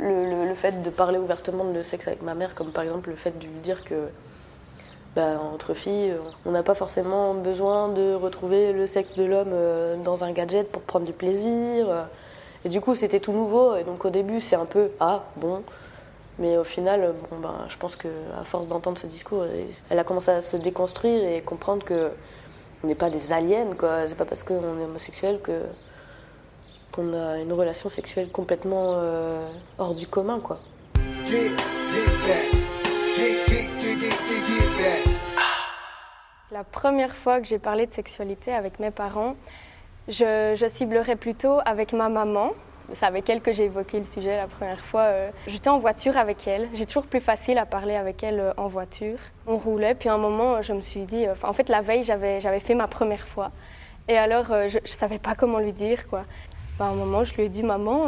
le, 0.00 0.54
fait 0.54 0.82
de 0.82 0.90
parler 0.90 1.18
ouvertement 1.18 1.64
de 1.64 1.82
sexe 1.82 2.08
avec 2.08 2.22
ma 2.22 2.34
mère, 2.34 2.54
comme 2.54 2.72
par 2.72 2.82
exemple 2.82 3.10
le 3.10 3.16
fait 3.16 3.38
de 3.38 3.44
lui 3.44 3.60
dire 3.62 3.84
que. 3.84 4.08
bah, 5.14 5.40
entre 5.54 5.74
filles, 5.74 6.14
on 6.46 6.50
n'a 6.50 6.62
pas 6.64 6.74
forcément 6.74 7.34
besoin 7.34 7.88
de 7.88 8.14
retrouver 8.14 8.72
le 8.72 8.86
sexe 8.86 9.14
de 9.14 9.24
l'homme 9.24 9.52
euh, 9.52 9.96
dans 10.02 10.24
un 10.24 10.32
gadget 10.32 10.70
pour 10.70 10.82
prendre 10.82 11.06
du 11.06 11.12
plaisir. 11.12 12.08
Et 12.64 12.68
du 12.68 12.80
coup, 12.80 12.94
c'était 12.94 13.20
tout 13.20 13.32
nouveau. 13.32 13.76
Et 13.76 13.84
donc, 13.84 14.04
au 14.04 14.10
début, 14.10 14.40
c'est 14.40 14.56
un 14.56 14.66
peu 14.66 14.90
ah 15.00 15.24
bon. 15.36 15.62
Mais 16.38 16.56
au 16.56 16.64
final, 16.64 17.14
bon, 17.30 17.38
ben, 17.38 17.66
je 17.68 17.76
pense 17.76 17.96
que 17.96 18.08
à 18.40 18.44
force 18.44 18.68
d'entendre 18.68 18.98
ce 18.98 19.06
discours, 19.06 19.44
elle 19.90 19.98
a 19.98 20.04
commencé 20.04 20.30
à 20.30 20.40
se 20.40 20.56
déconstruire 20.56 21.24
et 21.24 21.40
comprendre 21.42 21.84
que 21.84 22.12
on 22.84 22.86
n'est 22.86 22.94
pas 22.94 23.10
des 23.10 23.32
aliens. 23.32 23.74
quoi. 23.76 24.06
C'est 24.06 24.14
pas 24.14 24.24
parce 24.24 24.44
qu'on 24.44 24.80
est 24.80 24.84
homosexuel 24.84 25.40
que 25.42 25.62
qu'on 26.92 27.12
a 27.12 27.38
une 27.38 27.52
relation 27.52 27.90
sexuelle 27.90 28.30
complètement 28.30 28.92
euh, 28.94 29.46
hors 29.78 29.94
du 29.94 30.06
commun, 30.06 30.40
quoi. 30.40 30.58
La 36.50 36.64
première 36.64 37.14
fois 37.14 37.40
que 37.40 37.46
j'ai 37.46 37.58
parlé 37.58 37.86
de 37.86 37.92
sexualité 37.92 38.54
avec 38.54 38.78
mes 38.78 38.90
parents, 38.90 39.36
je, 40.08 40.66
ciblerais 40.68 41.16
plutôt 41.16 41.58
avec 41.64 41.92
ma 41.92 42.08
maman. 42.08 42.52
C'est 42.94 43.04
avec 43.04 43.28
elle 43.28 43.42
que 43.42 43.52
j'ai 43.52 43.64
évoqué 43.64 43.98
le 43.98 44.06
sujet 44.06 44.36
la 44.36 44.46
première 44.46 44.82
fois. 44.86 45.02
Euh, 45.02 45.30
J'étais 45.46 45.68
en 45.68 45.78
voiture 45.78 46.16
avec 46.16 46.48
elle. 46.48 46.68
J'ai 46.72 46.86
toujours 46.86 47.06
plus 47.06 47.20
facile 47.20 47.58
à 47.58 47.66
parler 47.66 47.94
avec 47.94 48.22
elle 48.22 48.40
euh, 48.40 48.52
en 48.56 48.66
voiture. 48.66 49.18
On 49.46 49.58
roulait, 49.58 49.94
puis 49.94 50.08
à 50.08 50.14
un 50.14 50.18
moment, 50.18 50.62
je 50.62 50.72
me 50.72 50.80
suis 50.80 51.02
dit... 51.02 51.26
euh, 51.26 51.34
en 51.42 51.52
fait, 51.52 51.68
la 51.68 51.82
veille, 51.82 52.02
j'avais 52.04 52.60
fait 52.60 52.74
ma 52.74 52.88
première 52.88 53.28
fois. 53.28 53.50
Et 54.08 54.16
alors, 54.16 54.46
je 54.46 54.78
ne 54.78 54.86
savais 54.86 55.18
pas 55.18 55.34
comment 55.34 55.58
lui 55.58 55.74
dire, 55.74 56.08
quoi. 56.08 56.24
Ben, 56.78 56.86
à 56.86 56.88
un 56.88 56.94
moment, 56.94 57.24
je 57.24 57.34
lui 57.34 57.42
ai 57.42 57.48
dit, 57.50 57.62
maman, 57.62 58.06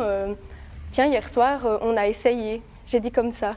tiens, 0.90 1.04
hier 1.04 1.28
soir, 1.28 1.60
on 1.82 1.94
a 1.98 2.08
essayé. 2.08 2.62
J'ai 2.86 3.00
dit 3.00 3.10
comme 3.10 3.32
ça. 3.32 3.56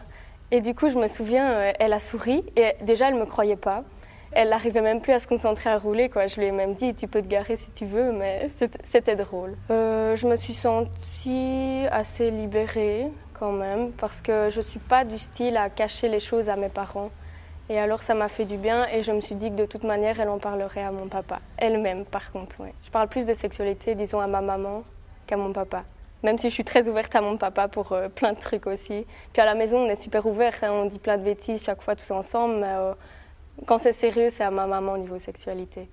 Et 0.51 0.59
du 0.59 0.75
coup, 0.75 0.89
je 0.89 0.97
me 0.97 1.07
souviens, 1.07 1.71
elle 1.79 1.93
a 1.93 2.01
souri. 2.01 2.43
Et 2.57 2.73
déjà, 2.81 3.07
elle 3.07 3.15
ne 3.15 3.21
me 3.21 3.25
croyait 3.25 3.55
pas. 3.55 3.85
Elle 4.35 4.49
n'arrivait 4.49 4.81
même 4.81 4.99
plus 4.99 5.13
à 5.13 5.19
se 5.19 5.27
concentrer 5.27 5.69
à 5.69 5.77
rouler. 5.77 6.09
Quoi. 6.09 6.27
Je 6.27 6.37
lui 6.39 6.45
ai 6.47 6.51
même 6.51 6.73
dit, 6.73 6.95
tu 6.95 7.07
peux 7.07 7.21
te 7.21 7.27
garer 7.27 7.55
si 7.57 7.69
tu 7.71 7.85
veux, 7.85 8.11
mais 8.11 8.49
c'était- 8.89 9.15
drôle. 9.15 9.55
Euh, 9.69 10.15
je 10.15 10.27
me 10.27 10.35
suis 10.35 10.53
sentie 10.53 11.85
assez 11.91 12.31
libérée 12.31 13.07
quand 13.39 13.51
même, 13.51 13.91
parce 13.91 14.21
que 14.21 14.49
je 14.49 14.57
ne 14.57 14.63
suis 14.63 14.79
pas 14.79 15.03
du 15.03 15.19
style 15.19 15.57
à 15.57 15.69
cacher 15.69 16.07
les 16.09 16.19
choses 16.19 16.49
à 16.49 16.55
mes 16.55 16.69
parents. 16.69 17.09
Et 17.69 17.79
alors 17.79 18.01
ça 18.01 18.13
m'a 18.13 18.27
fait 18.27 18.45
du 18.45 18.57
bien 18.57 18.87
et 18.87 19.03
je 19.03 19.11
me 19.11 19.21
suis 19.21 19.35
dit 19.35 19.49
que 19.49 19.55
de 19.55 19.65
toute 19.65 19.83
manière, 19.83 20.19
elle 20.19 20.29
en 20.29 20.39
parlerait 20.39 20.83
à 20.83 20.91
mon 20.91 21.07
papa. 21.07 21.39
Elle-même, 21.57 22.03
par 22.05 22.31
contre. 22.31 22.57
Je 22.83 22.89
parle 22.91 23.07
plus 23.07 23.25
de 23.25 23.33
sexualité, 23.33 23.95
disons, 23.95 24.19
à 24.19 24.27
ma 24.27 24.41
maman 24.41 24.83
qu'à 25.27 25.37
mon 25.37 25.53
papa. 25.53 25.83
Même 26.23 26.37
si 26.37 26.49
je 26.49 26.53
suis 26.53 26.63
très 26.63 26.87
ouverte 26.87 27.15
à 27.15 27.21
mon 27.21 27.37
papa 27.37 27.67
pour 27.67 27.91
euh, 27.91 28.09
plein 28.09 28.33
de 28.33 28.39
trucs 28.39 28.65
aussi. 28.67 29.05
Puis 29.31 29.41
à 29.41 29.45
la 29.45 29.55
maison, 29.55 29.77
on 29.85 29.89
est 29.89 29.95
super 29.95 30.25
ouvert, 30.25 30.53
hein, 30.61 30.71
on 30.71 30.85
dit 30.85 30.99
plein 30.99 31.17
de 31.17 31.23
bêtises 31.23 31.63
chaque 31.63 31.81
fois 31.81 31.95
tous 31.95 32.11
ensemble, 32.11 32.63
euh, 32.63 32.93
quand 33.65 33.77
c'est 33.77 33.93
sérieux, 33.93 34.29
c'est 34.29 34.43
à 34.43 34.51
ma 34.51 34.67
maman 34.67 34.93
au 34.93 34.97
niveau 34.97 35.19
sexualité. 35.19 35.89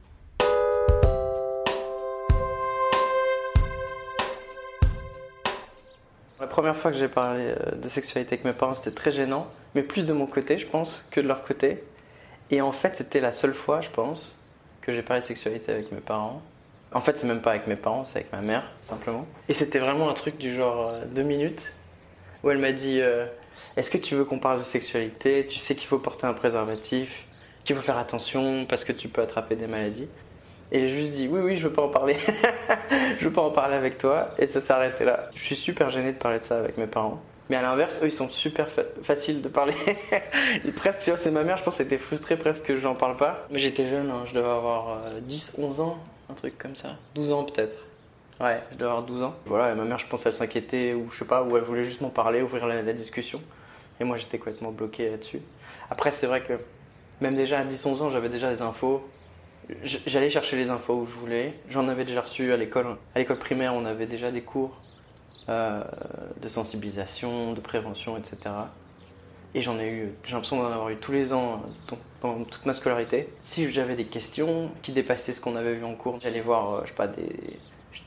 La 6.41 6.47
première 6.47 6.77
fois 6.77 6.91
que 6.91 6.97
j'ai 6.97 7.09
parlé 7.09 7.55
euh, 7.57 7.77
de 7.77 7.89
sexualité 7.89 8.35
avec 8.35 8.45
mes 8.45 8.53
parents, 8.53 8.75
c'était 8.75 8.95
très 8.95 9.13
gênant, 9.13 9.47
mais 9.75 9.83
plus 9.83 10.07
de 10.07 10.13
mon 10.13 10.27
côté, 10.27 10.59
je 10.59 10.67
pense, 10.67 11.05
que 11.11 11.21
de 11.21 11.29
leur 11.29 11.45
côté. 11.45 11.85
Et 12.51 12.61
en 12.61 12.73
fait, 12.73 12.97
c'était 12.97 13.21
la 13.21 13.31
seule 13.31 13.55
fois, 13.55 13.81
je 13.83 13.91
pense, 13.91 14.37
que 14.81 14.91
j'ai 14.91 15.03
parlé 15.03 15.21
de 15.23 15.27
sexualité 15.27 15.71
avec 15.71 15.93
mes 15.93 16.01
parents. 16.01 16.43
En 16.93 17.01
fait, 17.01 17.19
c'est 17.19 17.27
même 17.27 17.43
pas 17.43 17.51
avec 17.51 17.67
mes 17.67 17.77
parents, 17.77 18.05
c'est 18.05 18.21
avec 18.21 18.33
ma 18.33 18.41
mère, 18.41 18.65
simplement. 18.83 19.27
Et 19.49 19.55
c'était 19.55 19.79
vraiment 19.79 20.09
un 20.09 20.15
truc 20.15 20.39
du 20.39 20.57
genre 20.57 20.89
euh, 20.89 21.05
deux 21.05 21.23
minutes, 21.23 21.75
où 22.43 22.51
elle 22.51 22.59
m'a 22.59 22.73
dit 22.73 23.01
euh, 23.01 23.27
Est-ce 23.77 23.91
que 23.91 23.99
tu 23.99 24.15
veux 24.15 24.25
qu'on 24.25 24.39
parle 24.41 24.59
de 24.61 24.65
sexualité? 24.65 25.47
Tu 25.47 25.59
sais 25.59 25.77
qu'il 25.77 25.87
faut 25.87 25.99
porter 25.99 26.27
un 26.27 26.33
préservatif, 26.35 27.27
qu'il 27.65 27.77
faut 27.77 27.83
faire 27.83 27.99
attention 27.99 28.65
parce 28.67 28.85
que 28.85 28.93
tu 28.93 29.09
peux 29.09 29.23
attraper 29.23 29.57
des 29.57 29.67
maladies. 29.67 30.09
Et 30.73 30.81
j'ai 30.87 30.95
juste 31.01 31.13
dit 31.15 31.29
oui, 31.29 31.41
oui, 31.43 31.57
je 31.57 31.67
veux 31.67 31.73
pas 31.73 31.83
en 31.83 31.89
parler. 31.89 32.17
je 33.19 33.25
veux 33.25 33.33
pas 33.33 33.43
en 33.43 33.51
parler 33.51 33.75
avec 33.77 33.99
toi. 33.99 34.29
Et 34.39 34.47
ça 34.47 34.61
s'est 34.61 34.73
arrêté 34.73 35.05
là. 35.05 35.29
Je 35.35 35.43
suis 35.43 35.57
super 35.57 35.91
gêné 35.91 36.13
de 36.13 36.19
parler 36.19 36.39
de 36.39 36.45
ça 36.45 36.59
avec 36.59 36.79
mes 36.79 36.87
parents. 36.87 37.21
Mais 37.49 37.57
à 37.57 37.63
l'inverse, 37.63 37.99
eux, 38.03 38.07
ils 38.07 38.13
sont 38.13 38.29
super 38.29 38.69
fa- 38.69 38.85
faciles 39.03 39.43
de 39.43 39.49
parler. 39.49 39.75
Presque, 40.77 41.11
c'est 41.19 41.31
ma 41.33 41.43
mère, 41.43 41.59
je 41.59 41.65
pense, 41.65 41.81
elle 41.81 41.87
était 41.87 41.99
frustrée 41.99 42.37
presque 42.37 42.65
que 42.67 42.79
j'en 42.79 42.95
parle 42.95 43.17
pas. 43.17 43.47
Mais 43.51 43.59
j'étais 43.59 43.89
jeune, 43.89 44.09
hein, 44.09 44.23
je 44.27 44.35
devais 44.35 44.49
avoir 44.49 45.01
euh, 45.07 45.21
10, 45.21 45.57
11 45.59 45.81
ans, 45.81 45.99
un 46.31 46.35
truc 46.35 46.57
comme 46.59 46.77
ça. 46.77 46.91
12 47.17 47.33
ans 47.33 47.43
peut-être. 47.43 47.77
Ouais, 48.41 48.61
je 48.71 48.77
devais 48.77 48.89
avoir 48.89 49.03
12 49.03 49.25
ans. 49.25 49.35
Voilà, 49.47 49.73
et 49.73 49.75
ma 49.75 49.83
mère, 49.85 49.99
je 49.99 50.07
pense, 50.07 50.25
elle 50.27 50.33
s'inquiétait, 50.33 50.95
ou 50.95 51.11
je 51.11 51.19
sais 51.19 51.25
pas, 51.25 51.43
ou 51.43 51.57
elle 51.57 51.65
voulait 51.65 51.83
juste 51.83 52.01
m'en 52.01 52.09
parler, 52.09 52.41
ouvrir 52.41 52.69
la, 52.69 52.83
la 52.83 52.93
discussion. 52.93 53.43
Et 54.01 54.05
moi, 54.05 54.17
j'étais 54.17 54.39
complètement 54.39 54.71
bloqué 54.71 55.11
là-dessus. 55.11 55.41
Après, 55.91 56.13
c'est 56.13 56.27
vrai 56.29 56.43
que 56.43 56.53
même 57.21 57.35
déjà 57.35 57.61
à 57.61 57.65
10-11 57.65 58.03
ans, 58.03 58.11
j'avais 58.11 58.29
déjà 58.29 58.51
des 58.51 58.63
infos. 58.63 59.03
J'allais 59.85 60.31
chercher 60.31 60.57
les 60.57 60.71
infos 60.71 60.95
où 60.95 61.07
je 61.07 61.13
voulais. 61.13 61.55
J'en 61.69 61.89
avais 61.89 62.05
déjà 62.05 62.23
reçu 62.23 62.53
à 62.53 62.57
l'école. 62.57 62.97
À 63.15 63.19
l'école 63.19 63.39
primaire, 63.39 63.75
on 63.75 63.85
avait 63.85 64.07
déjà 64.07 64.31
des 64.33 64.43
cours 64.43 64.77
euh, 65.49 65.83
de 66.41 66.49
sensibilisation, 66.49 67.53
de 67.53 67.61
prévention, 67.61 68.17
etc. 68.17 68.37
Et 69.55 69.63
j'en 69.63 69.79
ai 69.79 69.91
eu, 69.91 70.13
j'ai 70.25 70.33
l'impression 70.33 70.59
d'en 70.59 70.67
avoir 70.67 70.91
eu 70.91 70.97
tous 70.97 71.13
les 71.13 71.33
ans 71.33 71.63
dans, 71.89 71.99
dans 72.21 72.45
toute 72.45 72.67
ma 72.67 72.75
scolarité. 72.75 73.29
Si 73.41 73.71
j'avais 73.71 73.97
des 73.97 74.05
questions 74.05 74.71
qui 74.83 74.93
dépassaient 74.93 75.33
ce 75.33 75.41
qu'on 75.41 75.57
avait 75.57 75.75
vu 75.75 75.85
en 75.85 75.95
cours, 75.95 76.19
j'allais 76.23 76.41
voir, 76.41 76.75
euh, 76.75 76.81
je 76.85 76.89
sais 76.89 76.95
pas, 76.95 77.09
des, 77.09 77.59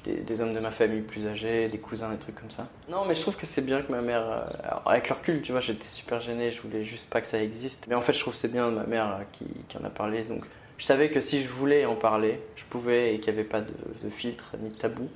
des, 0.06 0.42
hommes 0.42 0.54
de 0.54 0.60
ma 0.60 0.72
famille 0.72 1.02
plus 1.02 1.28
âgés, 1.28 1.68
des 1.68 1.78
cousins, 1.78 2.10
des 2.10 2.18
trucs 2.18 2.36
comme 2.36 2.52
ça. 2.52 2.68
Non, 2.90 3.06
mais 3.06 3.16
je 3.16 3.22
trouve 3.22 3.36
que 3.36 3.46
c'est 3.46 3.62
bien 3.62 3.82
que 3.82 3.92
ma 3.92 4.02
mère, 4.02 4.22
euh, 4.22 4.42
alors, 4.63 4.82
avec 4.86 5.10
le 5.10 5.16
recul, 5.16 5.42
tu 5.42 5.52
vois, 5.52 5.62
j'étais 5.62 5.88
super 5.88 6.22
gêné, 6.22 6.52
je 6.52 6.62
voulais 6.62 6.84
juste 6.84 7.10
pas 7.10 7.22
que 7.22 7.28
ça 7.28 7.42
existe. 7.42 7.86
Mais 7.88 7.96
en 7.96 8.02
fait, 8.02 8.13
je 8.13 8.20
trouve 8.20 8.34
que 8.34 8.40
c'est 8.40 8.52
bien 8.52 8.70
ma 8.72 8.84
mère 8.86 9.18
euh, 9.20 9.24
qui, 9.32 9.78
en 9.78 9.84
a 9.86 9.90
parlé. 9.90 10.24
Donc, 10.24 10.44
je 10.78 10.86
savais 10.86 11.10
que 11.10 11.22
si 11.22 11.42
je 11.42 11.50
voulais 11.50 11.86
en 11.86 11.96
parler, 11.96 12.40
je 12.56 12.63
pouvais 12.66 13.16
et 13.16 13.20
qu'il 13.20 13.34
n'y 13.34 13.40
avait 13.40 13.48
pas 13.48 13.62
de, 13.62 14.10
filtre 14.10 14.56
ni 14.60 14.70
de 14.70 14.75
tabou. 14.75 15.10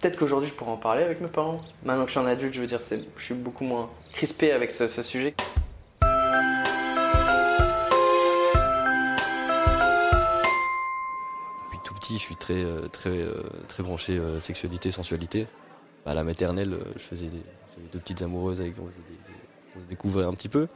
Peut-être 0.00 0.18
qu'aujourd'hui, 0.18 0.48
je 0.48 0.54
pourrais 0.54 0.72
en 0.72 0.76
parler 0.76 1.02
avec 1.02 1.20
mes 1.20 1.28
parents. 1.28 1.58
Maintenant 1.82 2.04
que 2.04 2.10
je 2.10 2.18
suis 2.18 2.20
un 2.20 2.30
adulte, 2.30 2.54
je 2.54 2.60
veux 2.60 2.66
dire, 2.66 2.80
je 2.80 3.22
suis 3.22 3.34
beaucoup 3.34 3.64
moins 3.64 3.90
crispé 4.12 4.52
avec 4.52 4.70
ce 4.70 4.88
sujet. 5.02 5.34
Je 12.18 12.22
suis 12.22 12.36
très, 12.36 12.64
euh, 12.64 12.88
très, 12.88 13.10
euh, 13.10 13.42
très 13.68 13.82
branché 13.82 14.18
euh, 14.18 14.40
sexualité, 14.40 14.90
sensualité. 14.90 15.46
À 16.06 16.14
la 16.14 16.24
maternelle, 16.24 16.78
je 16.96 17.02
faisais 17.02 17.26
des, 17.26 17.42
j'avais 17.74 17.88
deux 17.92 17.98
petites 17.98 18.22
amoureuses 18.22 18.60
avec 18.60 18.74
on, 18.78 18.84
on 19.76 19.80
se 19.80 19.86
découvrait 19.86 20.24
un 20.24 20.34
petit 20.34 20.48
peu. 20.48 20.66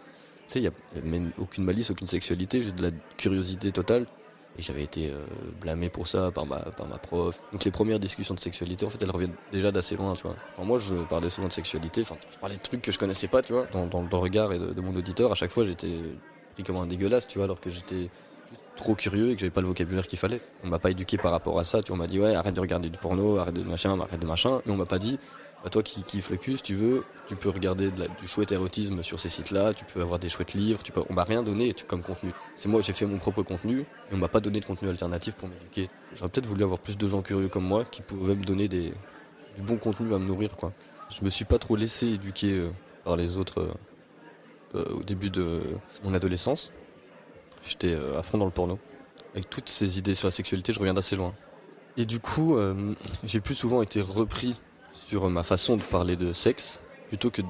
Tu 0.46 0.54
sais, 0.54 0.58
il 0.60 0.62
n'y 0.62 0.68
a, 0.68 0.72
a 0.96 1.00
même 1.02 1.32
aucune 1.38 1.64
malice, 1.64 1.90
aucune 1.90 2.06
sexualité, 2.06 2.62
j'ai 2.62 2.72
de 2.72 2.82
la 2.82 2.90
curiosité 3.16 3.70
totale. 3.72 4.06
Et 4.58 4.62
j'avais 4.62 4.82
été 4.82 5.12
blâmé 5.60 5.88
pour 5.88 6.08
ça 6.08 6.32
par 6.32 6.44
ma, 6.44 6.58
par 6.58 6.88
ma 6.88 6.98
prof. 6.98 7.40
Donc 7.52 7.64
les 7.64 7.70
premières 7.70 8.00
discussions 8.00 8.34
de 8.34 8.40
sexualité, 8.40 8.84
en 8.84 8.90
fait, 8.90 9.00
elles 9.00 9.10
reviennent 9.10 9.36
déjà 9.52 9.70
d'assez 9.70 9.94
loin, 9.94 10.14
tu 10.14 10.24
vois. 10.24 10.34
Moi, 10.64 10.80
je 10.80 10.96
parlais 10.96 11.28
souvent 11.28 11.46
de 11.46 11.52
sexualité, 11.52 12.00
enfin, 12.02 12.16
je 12.32 12.38
parlais 12.38 12.56
de 12.56 12.60
trucs 12.60 12.82
que 12.82 12.90
je 12.90 12.98
connaissais 12.98 13.28
pas, 13.28 13.40
tu 13.42 13.52
vois. 13.52 13.66
Dans, 13.66 13.84
le 13.84 14.16
regard 14.16 14.52
et 14.52 14.58
de, 14.58 14.80
mon 14.80 14.96
auditeur, 14.96 15.30
à 15.30 15.36
chaque 15.36 15.52
fois, 15.52 15.64
j'étais 15.64 15.94
pris 16.54 16.64
comme 16.64 16.76
un 16.76 16.86
dégueulasse, 16.86 17.28
tu 17.28 17.38
vois, 17.38 17.44
alors 17.44 17.60
que 17.60 17.70
j'étais 17.70 18.10
trop 18.76 18.94
curieux 18.94 19.30
et 19.30 19.34
que 19.34 19.40
j'avais 19.40 19.50
pas 19.50 19.60
le 19.60 19.66
vocabulaire 19.66 20.06
qu'il 20.06 20.18
fallait. 20.18 20.40
On 20.64 20.68
m'a 20.68 20.78
pas 20.78 20.90
éduqué 20.90 21.18
par 21.18 21.32
rapport 21.32 21.58
à 21.58 21.64
ça, 21.64 21.82
tu 21.82 21.88
vois. 21.88 21.96
On 21.96 21.98
m'a 21.98 22.06
dit, 22.06 22.20
ouais, 22.20 22.34
arrête 22.34 22.54
de 22.54 22.60
regarder 22.60 22.88
du 22.88 22.98
porno, 22.98 23.38
arrête 23.38 23.54
de 23.54 23.62
machin, 23.62 23.98
arrête 24.00 24.20
de 24.20 24.26
machin. 24.26 24.60
Et 24.66 24.70
on 24.70 24.76
m'a 24.76 24.86
pas 24.86 24.98
dit, 24.98 25.18
bah, 25.64 25.70
toi 25.70 25.82
qui 25.82 26.02
kiffe 26.04 26.30
le 26.30 26.36
cul, 26.36 26.54
tu 26.62 26.74
veux, 26.74 27.04
tu 27.26 27.34
peux 27.34 27.48
regarder 27.48 27.90
du 27.90 28.28
chouette 28.28 28.52
érotisme 28.52 29.02
sur 29.02 29.18
ces 29.18 29.28
sites-là, 29.28 29.74
tu 29.74 29.84
peux 29.84 30.00
avoir 30.00 30.20
des 30.20 30.28
chouettes 30.28 30.54
livres, 30.54 30.82
tu 30.84 30.92
peux... 30.92 31.02
on 31.10 31.14
m'a 31.14 31.24
rien 31.24 31.42
donné 31.42 31.74
comme 31.88 32.02
contenu. 32.02 32.30
C'est 32.54 32.68
moi, 32.68 32.80
j'ai 32.80 32.92
fait 32.92 33.06
mon 33.06 33.18
propre 33.18 33.42
contenu, 33.42 33.80
et 33.80 33.84
on 34.12 34.18
m'a 34.18 34.28
pas 34.28 34.40
donné 34.40 34.60
de 34.60 34.64
contenu 34.64 34.88
alternatif 34.88 35.34
pour 35.34 35.48
m'éduquer. 35.48 35.88
J'aurais 36.14 36.30
peut-être 36.30 36.46
voulu 36.46 36.62
avoir 36.62 36.78
plus 36.78 36.96
de 36.96 37.08
gens 37.08 37.22
curieux 37.22 37.48
comme 37.48 37.64
moi 37.64 37.84
qui 37.84 38.02
pouvaient 38.02 38.36
me 38.36 38.44
donner 38.44 38.68
du 38.68 38.92
bon 39.58 39.76
contenu 39.76 40.14
à 40.14 40.18
me 40.18 40.26
nourrir. 40.26 40.50
Je 41.10 41.24
me 41.24 41.30
suis 41.30 41.44
pas 41.44 41.58
trop 41.58 41.74
laissé 41.74 42.06
éduquer 42.06 42.52
euh, 42.52 42.70
par 43.02 43.16
les 43.16 43.36
autres 43.36 43.60
euh, 43.60 44.76
euh, 44.76 44.98
au 44.98 45.02
début 45.02 45.30
de 45.30 45.60
mon 46.04 46.14
adolescence. 46.14 46.70
J'étais 47.64 47.92
euh, 47.94 48.18
à 48.18 48.22
fond 48.22 48.38
dans 48.38 48.44
le 48.46 48.50
porno. 48.50 48.78
Avec 49.34 49.50
toutes 49.50 49.68
ces 49.68 49.98
idées 49.98 50.14
sur 50.14 50.26
la 50.26 50.32
sexualité, 50.32 50.72
je 50.72 50.78
reviens 50.78 50.94
d'assez 50.94 51.16
loin. 51.16 51.34
Et 51.96 52.06
du 52.06 52.20
coup, 52.20 52.56
euh, 52.56 52.94
j'ai 53.24 53.40
plus 53.40 53.54
souvent 53.54 53.82
été 53.82 54.00
repris 54.00 54.54
sur 54.92 55.28
ma 55.30 55.42
façon 55.42 55.76
de 55.76 55.82
parler 55.82 56.16
de 56.16 56.32
sexe 56.32 56.82
plutôt 57.08 57.30
que 57.30 57.42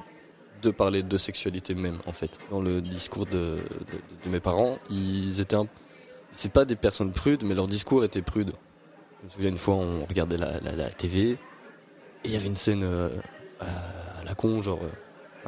de 0.61 0.71
parler 0.71 1.03
de 1.03 1.17
sexualité 1.17 1.73
même 1.73 1.99
en 2.05 2.13
fait. 2.13 2.37
Dans 2.49 2.61
le 2.61 2.81
discours 2.81 3.25
de, 3.25 3.57
mes 4.25 4.39
parents, 4.39 4.77
ils 4.89 5.39
étaient 5.39 5.55
un... 5.55 5.67
c'est 6.31 6.51
pas 6.51 6.65
des 6.65 6.75
personnes 6.75 7.11
prudes, 7.11 7.43
mais 7.43 7.55
leur 7.55 7.67
discours 7.67 8.03
était 8.03 8.21
prude. 8.21 8.53
Je 9.21 9.25
me 9.25 9.29
souviens 9.29 9.49
une 9.49 9.57
fois, 9.57 9.75
on 9.75 10.05
regardait 10.05 10.37
la, 10.37 10.59
la- 10.59 10.89
TV 10.89 11.31
et 11.31 11.37
il 12.25 12.31
y 12.31 12.35
avait 12.35 12.47
une 12.47 12.55
scène 12.55 12.83
euh, 12.83 13.09
à 13.59 14.23
la 14.25 14.35
con, 14.35 14.61
genre 14.61 14.81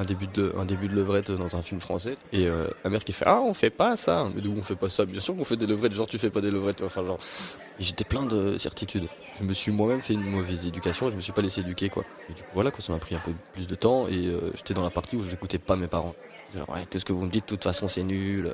un 0.01 0.05
début 0.05 0.27
de 0.27 0.51
un 0.57 0.65
début 0.65 0.87
de 0.87 0.95
levrette 0.95 1.31
dans 1.31 1.55
un 1.55 1.61
film 1.61 1.79
français. 1.79 2.15
Et 2.33 2.47
euh, 2.47 2.67
ma 2.83 2.89
mère 2.89 3.03
qui 3.03 3.13
fait 3.13 3.25
ah 3.27 3.41
on 3.41 3.53
fait 3.53 3.69
pas 3.69 3.95
ça. 3.95 4.27
Mais 4.33 4.41
d'où 4.41 4.53
on 4.57 4.63
fait 4.63 4.75
pas 4.75 4.89
ça 4.89 5.05
bien 5.05 5.19
sûr 5.19 5.35
qu'on 5.35 5.43
fait 5.43 5.57
des 5.57 5.67
levrettes. 5.67 5.93
Genre 5.93 6.07
tu 6.07 6.17
fais 6.17 6.29
pas 6.29 6.41
des 6.41 6.51
levrettes 6.51 6.81
enfin 6.81 7.05
genre. 7.05 7.19
J'étais 7.79 8.03
plein 8.03 8.25
de 8.25 8.57
certitudes. 8.57 9.07
Je 9.35 9.43
me 9.43 9.53
suis 9.53 9.71
moi-même 9.71 10.01
fait 10.01 10.13
une 10.13 10.23
mauvaise 10.23 10.67
éducation 10.67 11.07
et 11.07 11.11
je 11.11 11.15
me 11.15 11.21
suis 11.21 11.31
pas 11.31 11.41
laissé 11.41 11.61
éduquer 11.61 11.89
quoi. 11.89 12.03
Et 12.29 12.33
du 12.33 12.41
coup 12.41 12.49
voilà 12.53 12.71
quoi 12.71 12.83
ça 12.83 12.91
m'a 12.93 12.99
pris 12.99 13.15
un 13.15 13.19
peu 13.19 13.31
plus 13.53 13.67
de 13.67 13.75
temps 13.75 14.07
et 14.07 14.27
euh, 14.27 14.51
j'étais 14.55 14.73
dans 14.73 14.83
la 14.83 14.89
partie 14.89 15.15
où 15.15 15.23
je 15.23 15.29
n'écoutais 15.29 15.59
pas 15.59 15.75
mes 15.75 15.87
parents. 15.87 16.15
Genre 16.55 16.69
ouais 16.69 16.85
tout 16.85 16.99
ce 16.99 17.05
que 17.05 17.13
vous 17.13 17.25
me 17.25 17.31
dites? 17.31 17.45
De 17.45 17.49
toute 17.49 17.63
façon 17.63 17.87
c'est 17.87 18.03
nul. 18.03 18.51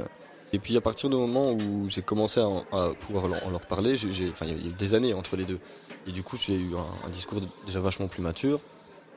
Et 0.54 0.60
puis 0.60 0.76
à 0.78 0.82
partir 0.82 1.10
du 1.10 1.16
moment 1.16 1.52
où 1.52 1.90
j'ai 1.90 2.02
commencé 2.02 2.40
à, 2.40 2.90
pouvoir 3.00 3.28
leur, 3.28 3.50
leur 3.50 3.62
parler 3.62 3.98
j'ai 3.98 4.30
enfin 4.30 4.46
il 4.46 4.66
y 4.66 4.68
a 4.68 4.70
eu 4.70 4.74
des 4.74 4.94
années 4.96 5.14
entre 5.14 5.38
les 5.38 5.46
deux. 5.46 5.60
Et 6.08 6.12
du 6.12 6.24
coup 6.24 6.36
j'ai 6.38 6.56
eu 6.56 6.72
un 7.06 7.10
discours 7.10 7.40
déjà 7.66 7.80
vachement 7.80 8.08
plus 8.08 8.22
mature 8.22 8.60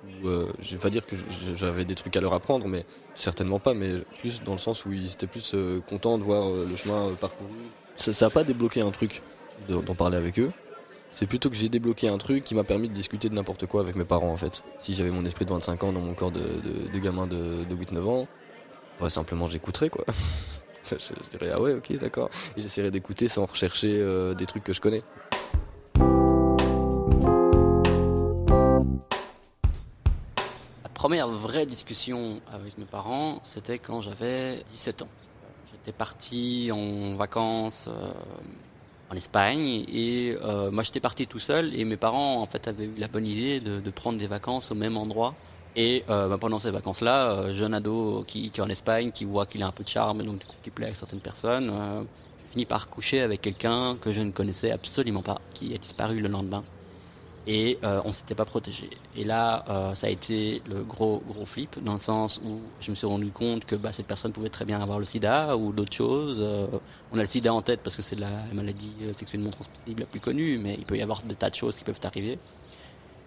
où 0.04 0.28
euh, 0.28 0.52
je 0.60 0.72
vais 0.72 0.80
pas 0.80 0.90
dire 0.90 1.06
que 1.06 1.16
j'avais 1.54 1.84
des 1.84 1.94
trucs 1.94 2.16
à 2.16 2.20
leur 2.20 2.32
apprendre, 2.32 2.66
mais 2.66 2.84
certainement 3.14 3.58
pas, 3.58 3.74
mais 3.74 3.98
plus 4.20 4.42
dans 4.42 4.52
le 4.52 4.58
sens 4.58 4.84
où 4.84 4.92
ils 4.92 5.12
étaient 5.12 5.26
plus 5.26 5.52
euh, 5.54 5.80
contents 5.88 6.18
de 6.18 6.24
voir 6.24 6.48
euh, 6.48 6.66
le 6.68 6.76
chemin 6.76 7.10
parcouru. 7.20 7.50
Ça, 7.96 8.12
ça 8.12 8.26
a 8.26 8.30
pas 8.30 8.44
débloqué 8.44 8.80
un 8.80 8.90
truc 8.90 9.22
de- 9.68 9.80
d'en 9.80 9.94
parler 9.94 10.16
avec 10.16 10.38
eux. 10.38 10.50
C'est 11.10 11.26
plutôt 11.26 11.50
que 11.50 11.56
j'ai 11.56 11.68
débloqué 11.68 12.08
un 12.08 12.18
truc 12.18 12.44
qui 12.44 12.54
m'a 12.54 12.64
permis 12.64 12.88
de 12.88 12.94
discuter 12.94 13.28
de 13.28 13.34
n'importe 13.34 13.66
quoi 13.66 13.80
avec 13.80 13.96
mes 13.96 14.04
parents 14.04 14.32
en 14.32 14.36
fait. 14.36 14.62
Si 14.78 14.94
j'avais 14.94 15.10
mon 15.10 15.24
esprit 15.24 15.44
de 15.44 15.50
25 15.50 15.82
ans 15.84 15.92
dans 15.92 16.00
mon 16.00 16.14
corps 16.14 16.30
de, 16.30 16.98
gamin 16.98 17.26
de, 17.26 17.64
de 17.64 17.74
8-9 17.74 18.02
ans, 18.04 18.28
bah, 19.00 19.10
simplement 19.10 19.48
j'écouterais 19.48 19.90
quoi. 19.90 20.04
je, 20.88 20.96
dirais 21.36 21.52
ah 21.52 21.60
ouais 21.60 21.74
ok 21.74 21.98
d'accord. 21.98 22.30
Et 22.56 22.60
j'essaierais 22.60 22.92
d'écouter 22.92 23.26
sans 23.26 23.46
rechercher 23.46 24.00
des 24.36 24.46
trucs 24.46 24.62
que 24.62 24.72
je 24.72 24.80
connais. 24.80 25.02
Première 31.00 31.28
vraie 31.28 31.64
discussion 31.64 32.42
avec 32.52 32.76
mes 32.76 32.84
parents, 32.84 33.38
c'était 33.42 33.78
quand 33.78 34.02
j'avais 34.02 34.62
17 34.64 35.00
ans. 35.00 35.08
J'étais 35.72 35.92
parti 35.92 36.70
en 36.74 37.16
vacances 37.16 37.88
euh, 37.88 38.12
en 39.10 39.16
Espagne 39.16 39.86
et 39.88 40.36
euh, 40.42 40.70
moi 40.70 40.82
j'étais 40.82 41.00
parti 41.00 41.26
tout 41.26 41.38
seul 41.38 41.74
et 41.74 41.86
mes 41.86 41.96
parents 41.96 42.42
en 42.42 42.44
fait 42.44 42.68
avaient 42.68 42.84
eu 42.84 42.96
la 42.98 43.08
bonne 43.08 43.26
idée 43.26 43.60
de, 43.60 43.80
de 43.80 43.90
prendre 43.90 44.18
des 44.18 44.26
vacances 44.26 44.72
au 44.72 44.74
même 44.74 44.98
endroit. 44.98 45.34
Et 45.74 46.04
euh, 46.10 46.28
bah, 46.28 46.36
pendant 46.38 46.58
ces 46.58 46.70
vacances-là, 46.70 47.30
euh, 47.30 47.54
jeune 47.54 47.72
ado 47.72 48.22
qui, 48.28 48.50
qui 48.50 48.60
est 48.60 48.62
en 48.62 48.68
Espagne, 48.68 49.10
qui 49.10 49.24
voit 49.24 49.46
qu'il 49.46 49.62
a 49.62 49.68
un 49.68 49.72
peu 49.72 49.84
de 49.84 49.88
charme 49.88 50.22
donc 50.22 50.40
du 50.40 50.46
coup 50.46 50.56
qui 50.62 50.68
plaît 50.68 50.90
à 50.90 50.94
certaines 50.94 51.20
personnes, 51.20 51.70
euh, 51.72 52.02
j'ai 52.42 52.48
fini 52.52 52.66
par 52.66 52.90
coucher 52.90 53.22
avec 53.22 53.40
quelqu'un 53.40 53.96
que 53.96 54.12
je 54.12 54.20
ne 54.20 54.32
connaissais 54.32 54.70
absolument 54.70 55.22
pas, 55.22 55.40
qui 55.54 55.74
a 55.74 55.78
disparu 55.78 56.20
le 56.20 56.28
lendemain 56.28 56.62
et 57.46 57.78
euh, 57.84 58.00
on 58.04 58.12
s'était 58.12 58.34
pas 58.34 58.44
protégé. 58.44 58.90
Et 59.16 59.24
là, 59.24 59.64
euh, 59.68 59.94
ça 59.94 60.06
a 60.06 60.10
été 60.10 60.62
le 60.68 60.82
gros 60.82 61.22
gros 61.26 61.46
flip 61.46 61.82
dans 61.82 61.94
le 61.94 61.98
sens 61.98 62.40
où 62.44 62.60
je 62.80 62.90
me 62.90 62.96
suis 62.96 63.06
rendu 63.06 63.30
compte 63.30 63.64
que 63.64 63.76
bah, 63.76 63.92
cette 63.92 64.06
personne 64.06 64.32
pouvait 64.32 64.50
très 64.50 64.64
bien 64.64 64.80
avoir 64.80 64.98
le 64.98 65.06
SIDA 65.06 65.56
ou 65.56 65.72
d'autres 65.72 65.94
choses. 65.96 66.40
Euh, 66.42 66.66
on 67.12 67.18
a 67.18 67.20
le 67.20 67.26
SIDA 67.26 67.52
en 67.52 67.62
tête 67.62 67.80
parce 67.82 67.96
que 67.96 68.02
c'est 68.02 68.18
la 68.18 68.30
maladie 68.52 68.92
euh, 69.02 69.12
sexuellement 69.12 69.50
transmissible 69.50 70.00
la 70.00 70.06
plus 70.06 70.20
connue, 70.20 70.58
mais 70.58 70.74
il 70.78 70.84
peut 70.84 70.96
y 70.96 71.02
avoir 71.02 71.22
des 71.22 71.34
tas 71.34 71.50
de 71.50 71.54
choses 71.54 71.76
qui 71.76 71.84
peuvent 71.84 72.00
arriver. 72.04 72.38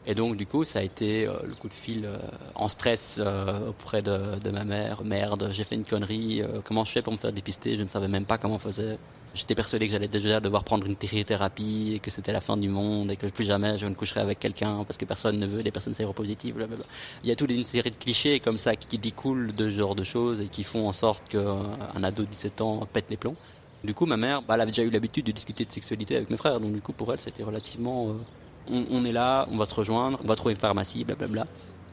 Et 0.05 0.15
donc 0.15 0.37
du 0.37 0.45
coup, 0.45 0.63
ça 0.65 0.79
a 0.79 0.83
été 0.83 1.25
euh, 1.25 1.33
le 1.45 1.55
coup 1.55 1.69
de 1.69 1.73
fil 1.73 2.05
euh, 2.05 2.17
en 2.55 2.67
stress 2.67 3.19
auprès 3.67 4.01
de, 4.01 4.37
de 4.39 4.51
ma 4.51 4.63
mère. 4.63 5.03
Merde, 5.03 5.49
j'ai 5.51 5.63
fait 5.63 5.75
une 5.75 5.85
connerie. 5.85 6.43
comment 6.65 6.85
je 6.85 6.91
fais 6.91 7.01
pour 7.01 7.13
me 7.13 7.17
faire 7.17 7.33
dépister? 7.33 7.77
Je 7.77 7.83
ne 7.83 7.87
savais 7.87 8.07
même 8.07 8.25
pas 8.25 8.37
comment 8.37 8.55
on 8.55 8.59
faisait. 8.59 8.97
J'étais 9.33 9.55
persuadé 9.55 9.87
que 9.87 9.91
j'allais 9.91 10.07
déjà 10.07 10.39
devoir 10.39 10.63
prendre 10.63 10.85
une 10.85 10.95
thérapie 10.95 11.93
et 11.95 11.99
que 11.99 12.11
c'était 12.11 12.31
la 12.31 12.41
fin 12.41 12.55
du 12.55 12.69
monde 12.69 13.09
et 13.11 13.15
que 13.15 13.25
plus 13.25 13.45
jamais 13.45 13.79
je 13.79 13.87
ne 13.87 13.95
coucherai 13.95 14.19
avec 14.21 14.39
quelqu'un 14.39 14.83
parce 14.83 14.97
que 14.97 15.05
personne 15.05 15.39
ne 15.39 15.47
veut 15.47 15.63
des 15.63 15.71
personnes 15.71 15.95
séropositives. 15.95 16.53
blablabla. 16.53 16.85
Il 17.23 17.29
y 17.29 17.31
a 17.31 17.35
toute 17.35 17.49
une 17.49 17.65
série 17.65 17.89
de 17.89 17.95
clichés 17.95 18.39
comme 18.39 18.59
ça 18.59 18.75
qui 18.75 18.99
découlent 18.99 19.51
de 19.53 19.71
ce 19.71 19.75
genre 19.77 19.95
de 19.95 20.03
choses 20.03 20.39
et 20.39 20.47
qui 20.47 20.63
font 20.63 20.87
en 20.87 20.93
sorte 20.93 21.27
qu'un 21.29 22.03
ado 22.03 22.23
de 22.23 22.29
17 22.29 22.61
ans 22.61 22.87
pète 22.93 23.05
les 23.09 23.17
plombs. 23.17 23.35
Du 23.83 23.93
coup, 23.93 24.05
ma 24.05 24.17
mère, 24.17 24.41
bah, 24.43 24.53
elle 24.53 24.61
avait 24.61 24.71
déjà 24.71 24.83
eu 24.83 24.91
l'habitude 24.91 25.25
de 25.25 25.31
discuter 25.31 25.65
de 25.65 25.71
sexualité 25.71 26.15
avec 26.15 26.29
mes 26.29 26.37
frères, 26.37 26.59
donc 26.59 26.71
du 26.71 26.79
coup, 26.79 26.93
pour 26.93 27.11
elle, 27.11 27.19
c'était 27.19 27.43
relativement. 27.43 28.09
euh, 28.09 28.85
on, 28.89 29.03
est 29.03 29.11
là, 29.11 29.45
on 29.51 29.57
va 29.57 29.65
se 29.65 29.75
rejoindre, 29.75 30.19
on 30.23 30.27
va 30.27 30.35
trouver 30.35 30.53
une 30.53 30.59
pharmacie, 30.59 31.03
blablabla. 31.03 31.47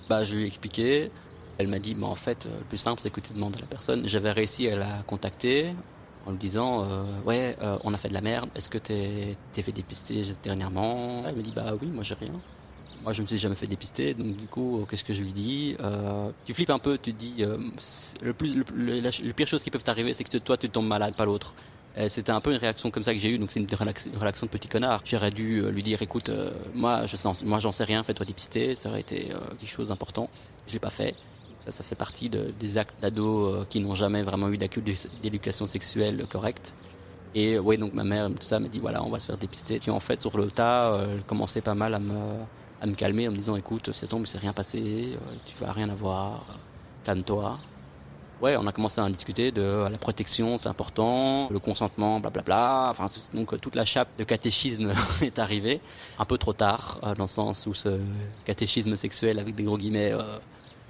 Bah, 0.09 0.23
je 0.23 0.37
lui 0.37 0.45
ai 0.45 0.47
expliqué. 0.47 1.11
Elle 1.59 1.67
m'a 1.67 1.81
dit, 1.81 1.95
bah, 1.95 2.07
en 2.07 2.15
fait, 2.15 2.47
euh, 2.47 2.59
le 2.59 2.65
plus 2.65 2.79
simple, 2.79 3.01
c'est 3.01 3.11
que 3.11 3.21
tu 3.21 3.33
demandes 3.33 3.57
à 3.57 3.61
la 3.61 3.67
personne. 3.67 4.07
J'avais 4.07 4.31
réussi 4.31 4.69
à 4.69 4.77
la 4.77 5.03
contacter 5.07 5.75
en 6.31 6.33
lui 6.33 6.39
disant, 6.39 6.85
euh, 6.85 7.03
ouais, 7.27 7.57
euh, 7.61 7.77
on 7.83 7.93
a 7.93 7.97
fait 7.99 8.09
de 8.09 8.15
la 8.15 8.21
merde. 8.21 8.49
Est-ce 8.55 8.69
que 8.69 8.79
t'es 8.79 9.37
t'es 9.53 9.63
fait 9.63 9.73
dépister 9.73 10.23
dernièrement? 10.43 11.25
Elle 11.27 11.35
me 11.35 11.43
dit, 11.43 11.53
bah 11.55 11.73
oui, 11.81 11.89
moi 11.89 12.05
j'ai 12.05 12.15
rien. 12.15 12.33
Moi, 13.03 13.15
je 13.15 13.23
me 13.23 13.27
suis 13.27 13.39
jamais 13.39 13.55
fait 13.55 13.67
dépister, 13.67 14.13
donc 14.13 14.37
du 14.37 14.47
coup, 14.47 14.87
qu'est-ce 14.89 15.05
que 15.05 15.15
je 15.15 15.23
lui 15.23 15.33
dis? 15.33 15.75
Euh, 15.81 16.31
Tu 16.45 16.53
flippes 16.53 16.69
un 16.71 16.79
peu, 16.79 16.99
tu 16.99 17.15
te 17.15 17.19
dis, 17.19 17.37
euh, 17.41 17.57
le 18.23 18.35
plus, 18.35 18.55
le, 18.55 19.01
le- 19.01 19.33
pire 19.33 19.49
chose 19.49 19.63
qui 19.65 19.71
peut 19.71 19.79
t'arriver, 19.79 20.13
c'est 20.13 20.23
que 20.23 20.37
toi, 20.37 20.57
tu 20.59 20.69
tombes 20.69 20.87
malade, 20.87 21.15
pas 21.17 21.25
l'autre. 21.25 21.55
C'était 22.09 22.31
un 22.31 22.41
peu 22.41 22.53
une 22.53 22.59
réaction 22.59 22.91
comme 22.91 23.03
ça 23.03 23.13
que 23.15 23.19
j'ai 23.19 23.31
eue, 23.31 23.39
donc 23.39 23.51
c'est 23.51 23.59
une 23.61 23.67
réaction 24.21 24.47
de 24.47 24.51
petit 24.51 24.69
connard. 24.69 25.01
J'aurais 25.05 25.31
dû 25.31 25.61
euh, 25.61 25.71
lui 25.71 25.83
dire, 25.83 26.01
écoute, 26.03 26.29
euh, 26.29 26.51
moi, 26.75 27.07
je 27.07 27.17
sens, 27.17 27.43
moi, 27.43 27.59
j'en 27.59 27.73
sais 27.73 27.85
rien, 27.85 28.05
fais-toi 28.05 28.25
dépister, 28.27 28.77
ça 28.77 28.91
aurait 28.91 29.01
été 29.01 29.33
euh, 29.35 29.39
quelque 29.59 29.69
chose 29.71 29.89
d'important. 29.89 30.29
Je 30.69 30.75
l'ai 30.75 30.79
pas 30.79 30.91
fait. 30.91 31.15
Ça, 31.61 31.71
ça 31.71 31.85
fait 31.85 31.95
partie 31.95 32.29
de- 32.31 32.53
des 32.59 32.79
actes 32.79 32.95
d'ados 33.03 33.55
euh, 33.55 33.65
qui 33.69 33.81
n'ont 33.81 33.95
jamais 33.95 34.23
vraiment 34.23 34.49
eu 34.49 34.57
d'éducation 34.57 35.67
sexuelle 35.67 36.25
correcte. 36.29 36.75
Et 37.35 37.59
ouais, 37.59 37.77
donc 37.77 37.93
ma 37.93 38.03
mère, 38.03 38.29
tout 38.29 38.37
ça, 38.47 38.59
m'a 38.59 38.69
dit 38.69 38.81
voilà, 38.81 39.03
on 39.05 39.11
va 39.11 39.19
se 39.19 39.27
faire 39.27 39.37
dépister. 39.39 39.79
Puis 39.79 39.91
en 39.91 40.01
fait, 40.01 40.21
sur 40.21 40.37
le 40.37 40.51
tas, 40.51 40.93
euh, 40.93 41.17
elle 41.17 41.23
commençait 41.25 41.61
pas 41.61 41.75
mal 41.75 41.95
à 41.95 41.99
me, 41.99 42.15
à 42.81 42.87
me 42.87 42.95
calmer 42.95 43.29
en 43.29 43.31
me 43.31 43.37
disant 43.37 43.57
écoute, 43.57 43.91
c'est 43.93 44.07
tombe, 44.09 44.23
il 44.23 44.27
s'est 44.27 44.39
rien 44.39 44.53
passé, 44.53 45.13
euh, 45.15 45.19
tu 45.45 45.55
vas 45.57 45.71
rien 45.73 45.89
avoir, 45.91 46.47
euh, 46.51 46.55
calme-toi. 47.05 47.59
Ouais, 48.41 48.57
on 48.57 48.67
a 48.67 48.73
commencé 48.73 49.03
à 49.03 49.05
en 49.05 49.11
discuter 49.11 49.53
de 49.53 49.61
euh, 49.61 49.89
la 49.91 49.99
protection, 49.99 50.57
c'est 50.57 50.69
important, 50.71 51.49
le 51.51 51.59
consentement, 51.59 52.19
blablabla. 52.21 52.89
Enfin, 52.91 53.09
tout- 53.09 53.37
donc 53.37 53.61
toute 53.61 53.75
la 53.77 53.85
chape 53.85 54.09
de 54.19 54.25
catéchisme 54.25 54.93
est 55.21 55.39
arrivée 55.39 55.81
un 56.19 56.25
peu 56.25 56.39
trop 56.39 56.55
tard, 56.55 56.99
dans 57.19 57.25
le 57.25 57.29
sens 57.29 57.67
où 57.67 57.75
ce 57.75 58.01
catéchisme 58.47 58.97
sexuel 58.97 59.39
avec 59.39 59.55
des 59.55 59.65
gros 59.65 59.77
guillemets. 59.77 60.15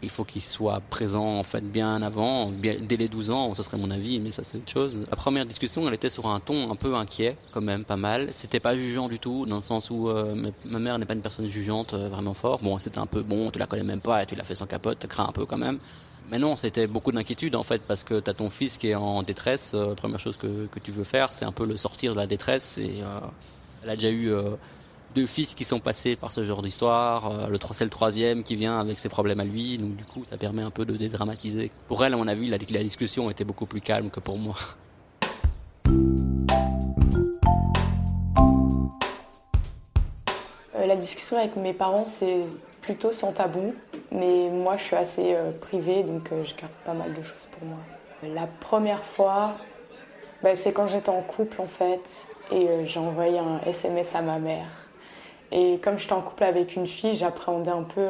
Il 0.02 0.10
faut 0.10 0.24
qu'il 0.24 0.42
soit 0.42 0.80
présent 0.88 1.38
en 1.38 1.42
fait 1.42 1.60
bien 1.60 2.02
avant, 2.02 2.48
bien, 2.48 2.76
dès 2.80 2.96
les 2.96 3.08
12 3.08 3.30
ans, 3.30 3.54
ce 3.54 3.62
serait 3.62 3.76
mon 3.76 3.90
avis, 3.90 4.20
mais 4.20 4.30
ça 4.30 4.42
c'est 4.42 4.56
autre 4.56 4.70
chose. 4.70 5.00
La 5.10 5.16
première 5.16 5.44
discussion, 5.46 5.86
elle 5.86 5.94
était 5.94 6.10
sur 6.10 6.26
un 6.26 6.40
ton 6.40 6.70
un 6.70 6.76
peu 6.76 6.94
inquiet, 6.94 7.36
quand 7.52 7.60
même, 7.60 7.84
pas 7.84 7.96
mal. 7.96 8.28
C'était 8.32 8.60
pas 8.60 8.76
jugeant 8.76 9.08
du 9.08 9.18
tout, 9.18 9.46
dans 9.46 9.56
le 9.56 9.62
sens 9.62 9.90
où 9.90 10.08
euh, 10.08 10.34
ma- 10.64 10.78
mère 10.78 10.98
n'est 10.98 11.04
pas 11.04 11.14
une 11.14 11.20
personne 11.20 11.48
jugeante 11.48 11.94
euh, 11.94 12.08
vraiment 12.08 12.34
fort. 12.34 12.60
Bon, 12.62 12.78
c'était 12.78 12.98
un 12.98 13.06
peu 13.06 13.22
bon, 13.22 13.50
tu 13.50 13.58
la 13.58 13.66
connais 13.66 13.82
même 13.82 14.00
pas, 14.00 14.22
et 14.22 14.26
tu 14.26 14.34
l'as 14.34 14.44
fait 14.44 14.54
sans 14.54 14.66
capote, 14.66 15.06
crains 15.06 15.28
un 15.28 15.32
peu 15.32 15.44
quand 15.44 15.58
même. 15.58 15.78
Mais 16.30 16.38
non, 16.38 16.56
c'était 16.56 16.86
beaucoup 16.86 17.12
d'inquiétude 17.12 17.56
en 17.56 17.62
fait, 17.62 17.82
parce 17.82 18.04
que 18.04 18.20
tu 18.20 18.30
as 18.30 18.34
ton 18.34 18.50
fils 18.50 18.78
qui 18.78 18.88
est 18.88 18.94
en 18.94 19.22
détresse. 19.22 19.72
Euh, 19.74 19.94
première 19.94 20.20
chose 20.20 20.36
que, 20.36 20.66
que, 20.66 20.78
tu 20.78 20.92
veux 20.92 21.04
faire, 21.04 21.30
c'est 21.30 21.44
un 21.44 21.52
peu 21.52 21.66
le 21.66 21.76
sortir 21.76 22.12
de 22.12 22.18
la 22.18 22.26
détresse. 22.26 22.78
Et 22.78 23.00
elle 23.82 23.90
a 23.90 23.96
déjà 23.96 24.10
eu 24.10 24.32
deux 25.14 25.26
fils 25.26 25.54
qui 25.54 25.64
sont 25.64 25.80
passés 25.80 26.16
par 26.16 26.32
ce 26.32 26.44
genre 26.44 26.62
d'histoire. 26.62 27.30
Euh, 27.30 27.46
le 27.48 27.58
c'est 27.72 27.84
le 27.84 27.90
troisième 27.90 28.42
qui 28.42 28.56
vient 28.56 28.78
avec 28.78 28.98
ses 28.98 29.08
problèmes 29.08 29.40
à 29.40 29.44
lui. 29.44 29.78
Donc 29.78 29.96
du 29.96 30.04
coup, 30.04 30.24
ça 30.24 30.36
permet 30.36 30.62
un 30.62 30.70
peu 30.70 30.84
de 30.84 30.96
dédramatiser. 30.96 31.70
Pour 31.88 32.04
elle, 32.04 32.14
à 32.14 32.16
mon 32.16 32.28
avis, 32.28 32.48
la, 32.48 32.58
la 32.70 32.82
discussion 32.82 33.30
était 33.30 33.44
beaucoup 33.44 33.66
plus 33.66 33.80
calme 33.80 34.10
que 34.10 34.20
pour 34.20 34.38
moi. 34.38 34.56
la 40.90 40.96
discussion 40.96 41.36
avec 41.36 41.54
mes 41.54 41.72
parents, 41.72 42.04
c'est 42.04 42.42
plutôt 42.80 43.12
sans 43.12 43.32
tabou. 43.32 43.74
Mais 44.10 44.50
moi, 44.50 44.76
je 44.76 44.82
suis 44.82 44.96
assez 44.96 45.34
euh, 45.34 45.52
privée, 45.52 46.02
donc 46.02 46.32
euh, 46.32 46.42
je 46.44 46.54
garde 46.56 46.72
pas 46.84 46.94
mal 46.94 47.14
de 47.14 47.22
choses 47.22 47.48
pour 47.52 47.64
moi. 47.64 47.78
La 48.22 48.48
première 48.48 49.04
fois, 49.04 49.54
bah, 50.42 50.56
c'est 50.56 50.72
quand 50.72 50.88
j'étais 50.88 51.10
en 51.10 51.22
couple, 51.22 51.60
en 51.60 51.68
fait, 51.68 52.28
et 52.50 52.68
euh, 52.68 52.86
j'ai 52.86 52.98
envoyé 52.98 53.38
un 53.38 53.60
SMS 53.60 54.16
à 54.16 54.22
ma 54.22 54.40
mère. 54.40 54.66
Et 55.52 55.78
comme 55.78 55.98
j'étais 55.98 56.12
en 56.12 56.22
couple 56.22 56.44
avec 56.44 56.76
une 56.76 56.86
fille, 56.86 57.14
j'appréhendais 57.14 57.70
un 57.70 57.82
peu 57.82 58.06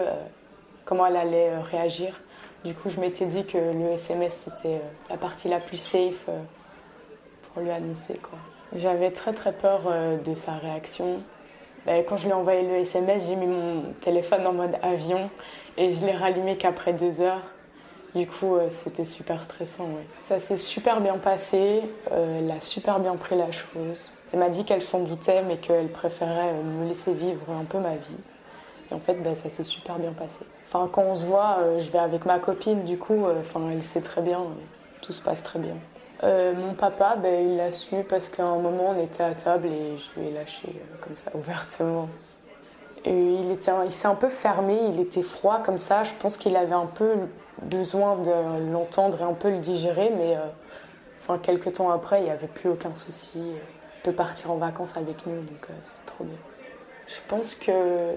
comment 0.84 1.06
elle 1.06 1.16
allait 1.16 1.58
réagir. 1.58 2.20
Du 2.64 2.74
coup, 2.74 2.90
je 2.90 3.00
m'étais 3.00 3.24
dit 3.24 3.46
que 3.46 3.56
le 3.56 3.92
SMS, 3.92 4.48
c'était 4.50 4.80
la 5.08 5.16
partie 5.16 5.48
la 5.48 5.60
plus 5.60 5.78
safe 5.78 6.26
pour 7.52 7.62
lui 7.62 7.70
annoncer. 7.70 8.20
J'avais 8.74 9.10
très 9.10 9.32
très 9.32 9.52
peur 9.52 9.80
de 10.22 10.34
sa 10.34 10.52
réaction. 10.52 11.20
Bah, 11.86 11.98
quand 12.02 12.18
je 12.18 12.24
lui 12.24 12.30
ai 12.30 12.34
envoyé 12.34 12.62
le 12.62 12.74
SMS, 12.74 13.28
j'ai 13.28 13.36
mis 13.36 13.46
mon 13.46 13.92
téléphone 14.00 14.46
en 14.46 14.52
mode 14.52 14.76
avion 14.82 15.30
et 15.78 15.90
je 15.90 16.04
l'ai 16.04 16.12
rallumé 16.12 16.56
qu'après 16.56 16.92
deux 16.92 17.20
heures. 17.20 17.42
Du 18.14 18.26
coup, 18.26 18.56
euh, 18.56 18.68
c'était 18.70 19.04
super 19.04 19.42
stressant. 19.42 19.88
Ça 20.20 20.40
s'est 20.40 20.56
super 20.56 21.00
bien 21.00 21.16
passé. 21.16 21.82
Euh, 22.10 22.40
elle 22.40 22.50
a 22.50 22.60
super 22.60 22.98
bien 23.00 23.14
pris 23.16 23.36
la 23.36 23.50
chose. 23.52 24.14
Elle 24.32 24.38
m'a 24.38 24.48
dit 24.48 24.64
qu'elle 24.64 24.82
s'en 24.82 25.00
doutait, 25.00 25.42
mais 25.42 25.56
qu'elle 25.56 25.88
préférait 25.88 26.50
euh, 26.50 26.62
me 26.62 26.86
laisser 26.86 27.14
vivre 27.14 27.50
un 27.50 27.64
peu 27.64 27.78
ma 27.78 27.96
vie. 27.96 28.16
Et 28.90 28.94
en 28.94 29.00
fait, 29.00 29.14
bah, 29.22 29.34
ça 29.34 29.50
s'est 29.50 29.64
super 29.64 29.98
bien 29.98 30.12
passé. 30.12 30.44
Enfin, 30.68 30.88
quand 30.92 31.02
on 31.02 31.16
se 31.16 31.24
voit, 31.24 31.58
je 31.78 31.90
vais 31.90 31.98
avec 31.98 32.26
ma 32.26 32.38
copine, 32.38 32.84
du 32.84 32.96
coup, 32.96 33.26
enfin, 33.40 33.60
elle 33.72 33.82
sait 33.82 34.00
très 34.00 34.22
bien. 34.22 34.40
tout 35.02 35.12
se 35.12 35.20
passe 35.20 35.42
très 35.42 35.58
bien. 35.58 35.74
mon 36.22 36.74
papa, 36.74 37.16
ben, 37.16 37.50
il 37.50 37.56
l'a 37.56 37.72
su 37.72 38.04
parce 38.08 38.28
qu'à 38.28 38.44
un 38.44 38.58
moment, 38.58 38.94
on 38.96 39.00
était 39.00 39.24
à 39.24 39.34
table 39.34 39.66
et 39.66 39.98
je 39.98 40.20
lui 40.20 40.28
ai 40.28 40.30
lâché 40.30 40.80
comme 41.00 41.16
ça, 41.16 41.32
ouvertement 41.34 42.08
il, 43.06 43.50
était, 43.50 43.72
il 43.84 43.92
s'est 43.92 44.08
un 44.08 44.14
peu 44.14 44.28
fermé, 44.28 44.78
il 44.92 45.00
était 45.00 45.22
froid 45.22 45.60
comme 45.62 45.78
ça. 45.78 46.02
Je 46.02 46.12
pense 46.18 46.36
qu'il 46.36 46.56
avait 46.56 46.74
un 46.74 46.86
peu 46.86 47.12
besoin 47.62 48.16
de 48.16 48.70
l'entendre 48.72 49.20
et 49.20 49.24
un 49.24 49.34
peu 49.34 49.50
le 49.50 49.58
digérer, 49.58 50.12
mais 50.16 50.36
euh, 50.36 50.40
enfin, 51.22 51.38
quelques 51.38 51.74
temps 51.74 51.90
après, 51.90 52.20
il 52.20 52.24
n'y 52.24 52.30
avait 52.30 52.46
plus 52.46 52.70
aucun 52.70 52.94
souci. 52.94 53.40
Peut 54.02 54.12
partir 54.12 54.50
en 54.50 54.56
vacances 54.56 54.96
avec 54.96 55.26
nous, 55.26 55.36
donc 55.36 55.64
euh, 55.68 55.74
c'est 55.82 56.06
trop 56.06 56.24
bien. 56.24 56.38
Je 57.06 57.18
pense 57.28 57.54
que 57.54 57.72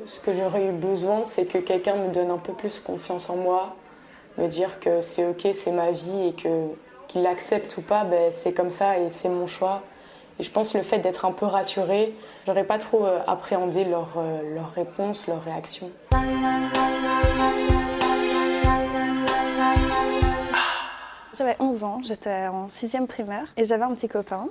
ce 0.07 0.19
que 0.19 0.31
j'aurais 0.33 0.67
eu 0.67 0.71
besoin, 0.71 1.23
c'est 1.23 1.45
que 1.45 1.57
quelqu'un 1.57 1.95
me 1.95 2.11
donne 2.11 2.31
un 2.31 2.37
peu 2.37 2.53
plus 2.53 2.79
confiance 2.79 3.29
en 3.29 3.35
moi, 3.35 3.75
me 4.37 4.47
dire 4.47 4.79
que 4.79 5.01
c'est 5.01 5.25
ok, 5.25 5.47
c'est 5.53 5.71
ma 5.71 5.91
vie 5.91 6.27
et 6.27 6.33
que 6.33 6.67
qu'il 7.07 7.21
l'accepte 7.23 7.75
ou 7.77 7.81
pas, 7.81 8.05
ben, 8.05 8.31
c'est 8.31 8.53
comme 8.53 8.71
ça 8.71 8.97
et 8.99 9.09
c'est 9.09 9.29
mon 9.29 9.47
choix. 9.47 9.81
Et 10.39 10.43
je 10.43 10.49
pense 10.49 10.73
le 10.73 10.81
fait 10.81 10.99
d'être 10.99 11.25
un 11.25 11.31
peu 11.31 11.45
rassurée, 11.45 12.15
j'aurais 12.45 12.63
pas 12.63 12.79
trop 12.79 13.05
euh, 13.05 13.19
appréhendé 13.27 13.83
leurs 13.83 14.17
euh, 14.17 14.55
leur 14.55 14.71
réponses, 14.71 15.27
leurs 15.27 15.43
réactions. 15.43 15.91
J'avais 21.35 21.55
11 21.59 21.83
ans, 21.83 21.99
j'étais 22.03 22.47
en 22.47 22.67
6 22.69 22.95
primaire 23.07 23.47
et 23.57 23.65
j'avais 23.65 23.83
un 23.83 23.93
petit 23.93 24.07
copain 24.07 24.47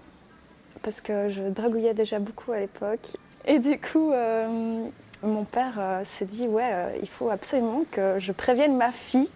parce 0.83 1.01
que 1.01 1.29
je 1.29 1.43
dragouillais 1.43 1.95
déjà 1.95 2.19
beaucoup 2.19 2.53
à 2.53 2.61
l'époque. 2.61 3.07
Et 3.47 3.59
du 3.59 3.79
coup, 3.79 4.13
euh, 4.13 4.85
mon 5.23 5.45
père 5.45 6.03
s'est 6.05 6.25
dit 6.25 6.47
Ouais, 6.47 6.99
il 7.01 7.09
faut 7.09 7.31
absolument 7.31 7.85
que 7.91 8.17
je 8.19 8.33
prévienne 8.33 8.77
ma 8.77 8.93
fille 8.93 9.29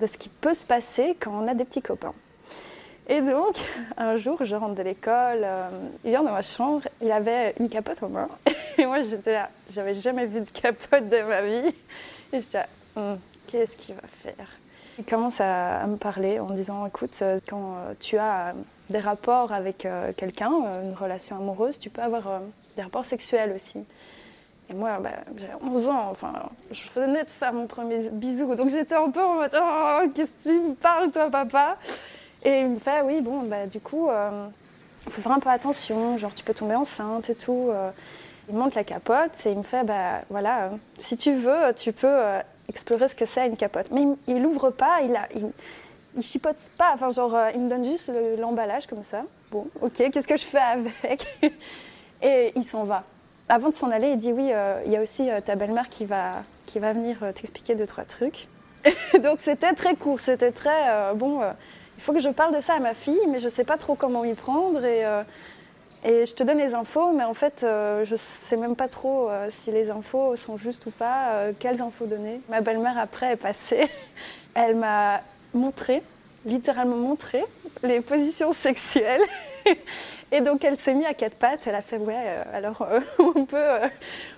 de 0.00 0.06
ce 0.06 0.16
qui 0.16 0.28
peut 0.28 0.54
se 0.54 0.64
passer 0.64 1.16
quand 1.18 1.32
on 1.32 1.48
a 1.48 1.54
des 1.54 1.64
petits 1.64 1.82
copains. 1.82 2.14
Et 3.08 3.22
donc, 3.22 3.56
un 3.96 4.16
jour, 4.16 4.44
je 4.44 4.54
rentre 4.54 4.74
de 4.74 4.82
l'école, 4.82 5.40
euh, 5.42 5.68
il 6.04 6.10
vient 6.10 6.22
dans 6.22 6.32
ma 6.32 6.42
chambre, 6.42 6.86
il 7.00 7.10
avait 7.10 7.54
une 7.58 7.68
capote 7.68 8.02
en 8.02 8.08
main. 8.08 8.28
Et 8.78 8.86
moi, 8.86 9.02
j'étais 9.02 9.32
là, 9.32 9.50
j'avais 9.70 9.94
jamais 9.94 10.26
vu 10.26 10.40
de 10.42 10.50
capote 10.50 11.08
de 11.08 11.22
ma 11.22 11.42
vie. 11.42 11.74
Et 12.32 12.40
j'étais 12.40 12.58
là, 12.58 12.66
hum, 12.96 13.18
qu'est-ce 13.46 13.76
qu'il 13.76 13.94
va 13.94 14.02
faire? 14.22 14.48
Il 14.98 15.04
commence 15.04 15.40
à, 15.40 15.86
me 15.86 15.96
parler 15.96 16.40
en 16.40 16.50
disant, 16.50 16.84
écoute, 16.86 17.18
euh, 17.22 17.38
quand 17.48 17.76
euh, 17.76 17.94
tu 18.00 18.18
as 18.18 18.54
des 18.90 18.98
rapports 18.98 19.52
avec 19.52 19.86
quelqu'un, 20.16 20.50
une 20.82 20.94
relation 20.94 21.36
amoureuse, 21.36 21.78
tu 21.78 21.90
peux 21.90 22.00
avoir 22.00 22.40
des 22.74 22.82
rapports 22.82 23.04
sexuels 23.04 23.52
aussi. 23.52 23.84
Et 24.70 24.74
moi, 24.74 24.98
bah, 24.98 25.10
j'avais 25.36 25.54
11 25.62 25.88
ans, 25.88 26.08
enfin, 26.10 26.32
je 26.70 26.82
venais 26.94 27.24
de 27.24 27.30
faire 27.30 27.52
mon 27.52 27.66
premier 27.66 28.10
bisou, 28.10 28.54
donc 28.54 28.70
j'étais 28.70 28.94
un 28.94 29.10
peu 29.10 29.22
en 29.22 29.34
mode, 29.34 29.54
oh, 29.54 30.00
qu'est-ce 30.14 30.30
que 30.30 30.54
tu 30.54 30.60
me 30.60 30.74
parles, 30.74 31.10
toi, 31.10 31.30
papa? 31.30 31.76
Et 32.44 32.60
il 32.60 32.68
me 32.68 32.78
fait, 32.78 33.00
oui, 33.02 33.20
bon, 33.20 33.42
bah, 33.42 33.66
du 33.66 33.80
coup, 33.80 34.06
il 34.08 34.14
euh, 34.14 34.48
faut 35.08 35.22
faire 35.22 35.32
un 35.32 35.40
peu 35.40 35.50
attention, 35.50 36.16
genre 36.18 36.34
tu 36.34 36.44
peux 36.44 36.54
tomber 36.54 36.74
enceinte 36.74 37.30
et 37.30 37.34
tout. 37.34 37.68
Euh. 37.70 37.90
Il 38.50 38.56
monte 38.56 38.74
la 38.74 38.84
capote 38.84 39.44
et 39.44 39.50
il 39.50 39.58
me 39.58 39.62
fait, 39.62 39.84
bah 39.84 40.22
voilà, 40.30 40.64
euh, 40.64 40.68
si 40.96 41.18
tu 41.18 41.34
veux, 41.34 41.74
tu 41.76 41.92
peux 41.92 42.16
explorer 42.68 43.08
ce 43.08 43.14
que 43.14 43.26
c'est 43.26 43.46
une 43.46 43.56
capote. 43.56 43.86
Mais 43.90 44.04
il 44.26 44.42
l'ouvre 44.42 44.70
pas, 44.70 45.00
il, 45.02 45.14
a, 45.16 45.28
il, 45.34 46.22
chipote 46.22 46.56
pas, 46.76 46.92
enfin 46.94 47.10
genre, 47.10 47.36
il 47.54 47.60
me 47.60 47.68
donne 47.68 47.84
juste 47.84 48.12
l'emballage 48.38 48.86
comme 48.86 49.02
ça. 49.02 49.22
Bon, 49.50 49.68
ok, 49.80 50.10
qu'est-ce 50.10 50.28
que 50.28 50.36
je 50.36 50.44
fais 50.44 50.58
avec? 50.58 51.26
Et 52.22 52.52
il 52.56 52.64
s'en 52.64 52.84
va. 52.84 53.04
Avant 53.48 53.70
de 53.70 53.74
s'en 53.74 53.90
aller, 53.90 54.10
il 54.10 54.18
dit, 54.18 54.32
oui, 54.32 54.50
il 54.84 54.92
y 54.92 54.96
a 54.96 55.00
aussi 55.00 55.28
ta 55.44 55.54
belle-mère 55.54 55.88
qui 55.88 56.04
va, 56.04 56.42
qui 56.66 56.78
va 56.78 56.92
venir 56.92 57.18
t'expliquer 57.34 57.74
deux, 57.74 57.86
trois 57.86 58.04
trucs. 58.04 58.48
Donc 59.22 59.40
c'était 59.40 59.72
très 59.72 59.94
court, 59.94 60.20
c'était 60.20 60.52
très, 60.52 61.14
bon 61.14 61.40
il 61.98 62.02
faut 62.02 62.12
que 62.12 62.20
je 62.20 62.28
parle 62.28 62.54
de 62.54 62.60
ça 62.60 62.74
à 62.74 62.78
ma 62.78 62.94
fille, 62.94 63.18
mais 63.28 63.40
je 63.40 63.46
ne 63.46 63.50
sais 63.50 63.64
pas 63.64 63.76
trop 63.76 63.96
comment 63.96 64.24
y 64.24 64.34
prendre. 64.34 64.84
Et, 64.84 65.04
euh, 65.04 65.24
et 66.04 66.26
je 66.26 66.34
te 66.34 66.42
donne 66.42 66.58
les 66.58 66.74
infos, 66.74 67.12
mais 67.12 67.24
en 67.24 67.34
fait, 67.34 67.62
euh, 67.64 68.04
je 68.04 68.12
ne 68.12 68.18
sais 68.18 68.56
même 68.56 68.76
pas 68.76 68.88
trop 68.88 69.28
euh, 69.28 69.48
si 69.50 69.70
les 69.70 69.90
infos 69.90 70.36
sont 70.36 70.56
justes 70.56 70.86
ou 70.86 70.90
pas, 70.90 71.52
quelles 71.58 71.82
infos 71.82 72.06
donner. 72.06 72.40
Ma 72.48 72.60
belle-mère, 72.60 72.98
après, 72.98 73.32
est 73.32 73.36
passée. 73.36 73.88
Elle 74.54 74.76
m'a 74.76 75.20
montré, 75.54 76.02
littéralement 76.44 76.96
montré, 76.96 77.44
les 77.82 78.00
positions 78.00 78.52
sexuelles. 78.52 79.22
Et 80.30 80.42
donc 80.42 80.62
elle 80.62 80.76
s'est 80.76 80.92
mise 80.92 81.06
à 81.06 81.14
quatre 81.14 81.36
pattes. 81.36 81.66
Elle 81.66 81.74
a 81.74 81.80
fait 81.80 81.96
ouais. 81.96 82.14
alors 82.52 82.86
on 83.18 83.46
peut 83.46 83.78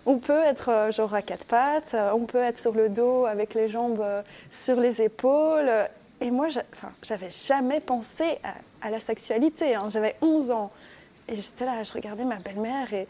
on 0.07 0.19
peut 0.19 0.41
être 0.45 0.91
genre 0.93 1.13
à 1.13 1.21
quatre 1.21 1.45
pattes. 1.45 1.97
On 2.15 2.27
peut 2.27 2.39
être 2.39 2.59
sur 2.59 2.73
le 2.73 2.89
dos 2.89 3.27
avec 3.27 3.55
les 3.55 3.69
jambes 3.69 4.05
sur 4.53 4.79
les 4.79 5.03
épaules. 5.03 5.69
Et 6.21 6.31
moi, 6.31 6.49
j'avais 7.03 7.31
jamais 7.31 7.81
pensé 7.81 8.39
à, 8.83 8.91
la 8.91 9.01
sexualité. 9.01 9.75
Hein. 9.75 9.89
J'avais 9.89 10.17
11 10.21 10.51
ans. 10.51 10.71
Et 11.31 11.37
j'étais 11.37 11.65
là, 11.65 11.83
je 11.83 11.93
regardais 11.93 12.25
ma 12.25 12.37
belle-mère 12.37 12.93
et 12.93 13.07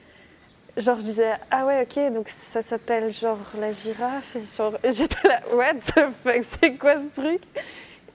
genre 0.76 1.00
je 1.00 1.04
disais 1.04 1.32
ah 1.50 1.66
ouais 1.66 1.82
ok 1.82 2.12
donc 2.12 2.28
ça 2.28 2.62
s'appelle 2.62 3.12
genre 3.12 3.38
la 3.58 3.72
girafe 3.72 4.36
et 4.36 4.44
genre 4.44 4.74
j'étais 4.84 5.26
là 5.26 5.40
what 5.52 5.74
the 5.74 6.06
fuck 6.22 6.44
c'est 6.60 6.74
quoi 6.74 6.94
ce 6.94 7.20
truc? 7.20 7.42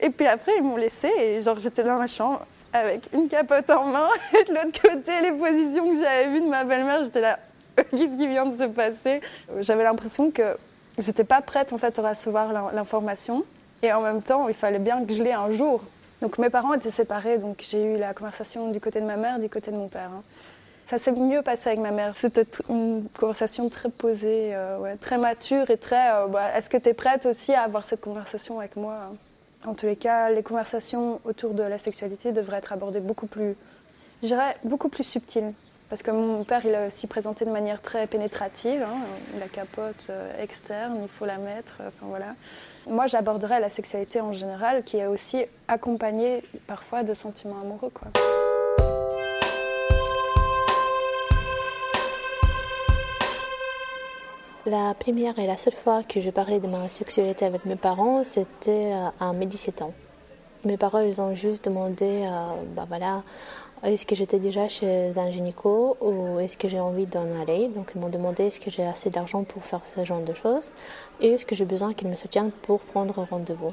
Et 0.00 0.08
puis 0.08 0.26
après 0.26 0.52
ils 0.56 0.62
m'ont 0.62 0.76
laissé 0.76 1.10
et 1.18 1.40
genre 1.42 1.58
j'étais 1.58 1.84
dans 1.84 1.98
ma 1.98 2.06
chambre 2.06 2.46
avec 2.72 3.02
une 3.12 3.28
capote 3.28 3.68
en 3.68 3.84
main 3.86 4.08
et 4.32 4.44
de 4.44 4.54
l'autre 4.54 4.80
côté 4.80 5.12
les 5.22 5.32
positions 5.32 5.92
que 5.92 5.98
j'avais 5.98 6.30
vues 6.30 6.40
de 6.40 6.48
ma 6.48 6.64
belle-mère 6.64 7.02
j'étais 7.02 7.20
là 7.20 7.38
qu'est-ce 7.90 8.16
qui 8.16 8.26
vient 8.26 8.46
de 8.46 8.56
se 8.56 8.64
passer? 8.64 9.20
J'avais 9.60 9.84
l'impression 9.84 10.30
que 10.30 10.56
j'étais 10.98 11.24
pas 11.24 11.40
prête 11.40 11.72
en 11.72 11.78
fait 11.78 11.98
à 11.98 12.08
recevoir 12.08 12.72
l'information. 12.72 13.44
Et 13.82 13.92
en 13.92 14.00
même 14.00 14.22
temps, 14.22 14.48
il 14.48 14.54
fallait 14.54 14.78
bien 14.78 15.04
que 15.04 15.12
je 15.12 15.22
l'ai 15.22 15.32
un 15.32 15.50
jour. 15.50 15.82
Donc 16.22 16.38
mes 16.38 16.50
parents 16.50 16.72
étaient 16.74 16.90
séparés, 16.90 17.38
donc 17.38 17.64
j'ai 17.68 17.94
eu 17.94 17.98
la 17.98 18.14
conversation 18.14 18.70
du 18.70 18.80
côté 18.80 19.00
de 19.00 19.06
ma 19.06 19.16
mère, 19.16 19.38
du 19.38 19.48
côté 19.48 19.70
de 19.70 19.76
mon 19.76 19.88
père. 19.88 20.10
Hein. 20.14 20.22
Ça 20.86 20.98
s'est 20.98 21.12
mieux 21.12 21.42
passé 21.42 21.70
avec 21.70 21.80
ma 21.80 21.90
mère. 21.90 22.16
C'était 22.16 22.46
une 22.68 23.08
conversation 23.18 23.68
très 23.68 23.88
posée, 23.88 24.54
euh, 24.54 24.94
très 25.00 25.18
mature 25.18 25.68
et 25.70 25.76
très. 25.76 26.12
Euh, 26.12 26.26
bah, 26.28 26.56
est-ce 26.56 26.70
que 26.70 26.76
tu 26.76 26.88
es 26.88 26.94
prête 26.94 27.26
aussi 27.26 27.52
à 27.52 27.62
avoir 27.62 27.84
cette 27.84 28.00
conversation 28.00 28.60
avec 28.60 28.76
moi 28.76 28.94
hein? 28.94 29.16
En 29.66 29.74
tous 29.74 29.86
les 29.86 29.96
cas, 29.96 30.30
les 30.30 30.44
conversations 30.44 31.20
autour 31.24 31.52
de 31.54 31.62
la 31.64 31.78
sexualité 31.78 32.30
devraient 32.30 32.58
être 32.58 32.72
abordées 32.72 33.00
beaucoup 33.00 33.26
plus, 33.26 33.56
je 34.22 34.34
beaucoup 34.64 34.88
plus 34.88 35.02
subtiles. 35.02 35.52
Parce 35.88 36.02
que 36.02 36.10
mon 36.10 36.42
père, 36.42 36.66
il 36.66 36.74
a 36.74 36.88
aussi 36.88 37.06
présenté 37.06 37.44
de 37.44 37.50
manière 37.50 37.80
très 37.80 38.08
pénétrative. 38.08 38.82
Hein, 38.82 38.98
la 39.38 39.46
capote 39.46 40.08
euh, 40.10 40.42
externe, 40.42 40.98
il 41.02 41.08
faut 41.08 41.26
la 41.26 41.38
mettre. 41.38 41.74
Enfin 41.78 42.06
voilà. 42.08 42.34
Moi, 42.88 43.06
j'aborderais 43.06 43.60
la 43.60 43.68
sexualité 43.68 44.20
en 44.20 44.32
général, 44.32 44.82
qui 44.82 44.96
est 44.96 45.06
aussi 45.06 45.44
accompagnée 45.68 46.42
parfois 46.66 47.04
de 47.04 47.14
sentiments 47.14 47.60
amoureux. 47.60 47.92
La 54.66 54.94
première 54.94 55.38
et 55.38 55.46
la 55.46 55.56
seule 55.56 55.74
fois 55.74 56.02
que 56.02 56.20
je 56.20 56.30
parlais 56.30 56.58
de 56.58 56.66
ma 56.66 56.88
sexualité 56.88 57.44
avec 57.44 57.64
mes 57.64 57.76
parents, 57.76 58.24
c'était 58.24 58.92
euh, 58.92 59.08
à 59.20 59.32
mes 59.32 59.46
17 59.46 59.82
ans. 59.82 59.94
Mes 60.66 60.76
parents, 60.76 60.98
ils 60.98 61.20
ont 61.20 61.32
juste 61.32 61.66
demandé, 61.66 62.24
euh, 62.24 62.28
bah 62.74 62.86
voilà, 62.88 63.22
est-ce 63.84 64.04
que 64.04 64.16
j'étais 64.16 64.40
déjà 64.40 64.66
chez 64.66 65.16
un 65.16 65.30
gynéco 65.30 65.96
ou 66.00 66.40
est-ce 66.40 66.56
que 66.56 66.66
j'ai 66.66 66.80
envie 66.80 67.06
d'en 67.06 67.40
aller? 67.40 67.68
Donc 67.68 67.92
ils 67.94 68.00
m'ont 68.00 68.08
demandé 68.08 68.46
est-ce 68.46 68.58
que 68.58 68.68
j'ai 68.68 68.84
assez 68.84 69.08
d'argent 69.08 69.44
pour 69.44 69.62
faire 69.62 69.84
ce 69.84 70.04
genre 70.04 70.22
de 70.22 70.34
choses 70.34 70.72
et 71.20 71.28
est-ce 71.28 71.46
que 71.46 71.54
j'ai 71.54 71.66
besoin 71.66 71.94
qu'ils 71.94 72.08
me 72.08 72.16
soutiennent 72.16 72.50
pour 72.50 72.80
prendre 72.80 73.14
rendez-vous? 73.30 73.72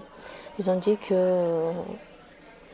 Ils 0.59 0.69
ont 0.69 0.75
dit 0.75 0.97
que 0.97 1.71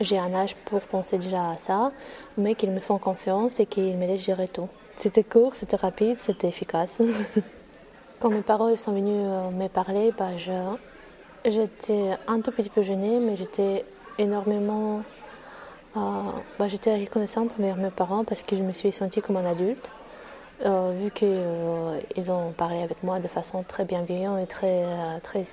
j'ai 0.00 0.18
un 0.18 0.34
âge 0.34 0.54
pour 0.66 0.82
penser 0.82 1.16
déjà 1.16 1.52
à 1.52 1.56
ça, 1.56 1.90
mais 2.36 2.54
qu'ils 2.54 2.72
me 2.72 2.80
font 2.80 2.98
confiance 2.98 3.58
et 3.58 3.64
qu'ils 3.64 3.96
me 3.96 4.06
laissent 4.06 4.26
gérer 4.26 4.48
tout. 4.48 4.68
C'était 4.98 5.24
court, 5.24 5.54
c'était 5.54 5.76
rapide, 5.76 6.18
c'était 6.18 6.48
efficace. 6.48 7.00
Quand 8.20 8.28
mes 8.28 8.42
parents 8.42 8.76
sont 8.76 8.92
venus 8.92 9.14
euh, 9.16 9.50
me 9.50 9.68
parler, 9.68 10.12
bah, 10.18 10.36
j'étais 11.46 12.18
un 12.28 12.42
tout 12.42 12.52
petit 12.52 12.68
peu 12.68 12.82
gênée, 12.82 13.18
mais 13.18 13.34
j'étais 13.34 13.86
énormément 14.20 15.02
euh, 15.96 16.00
bah, 16.58 16.68
j'étais 16.68 16.96
reconnaissante 16.96 17.56
envers 17.58 17.76
mes 17.76 17.90
parents 17.90 18.24
parce 18.24 18.42
que 18.42 18.54
je 18.54 18.62
me 18.62 18.72
suis 18.72 18.92
sentie 18.92 19.20
comme 19.20 19.36
un 19.36 19.44
adulte, 19.44 19.92
euh, 20.64 20.92
vu 20.96 21.10
qu'ils 21.10 21.28
euh, 21.30 22.28
ont 22.28 22.52
parlé 22.52 22.82
avec 22.82 23.02
moi 23.02 23.18
de 23.18 23.26
façon 23.26 23.64
très 23.64 23.84
bienveillante 23.84 24.40
et 24.40 24.46
très, 24.46 24.84
très, 25.22 25.44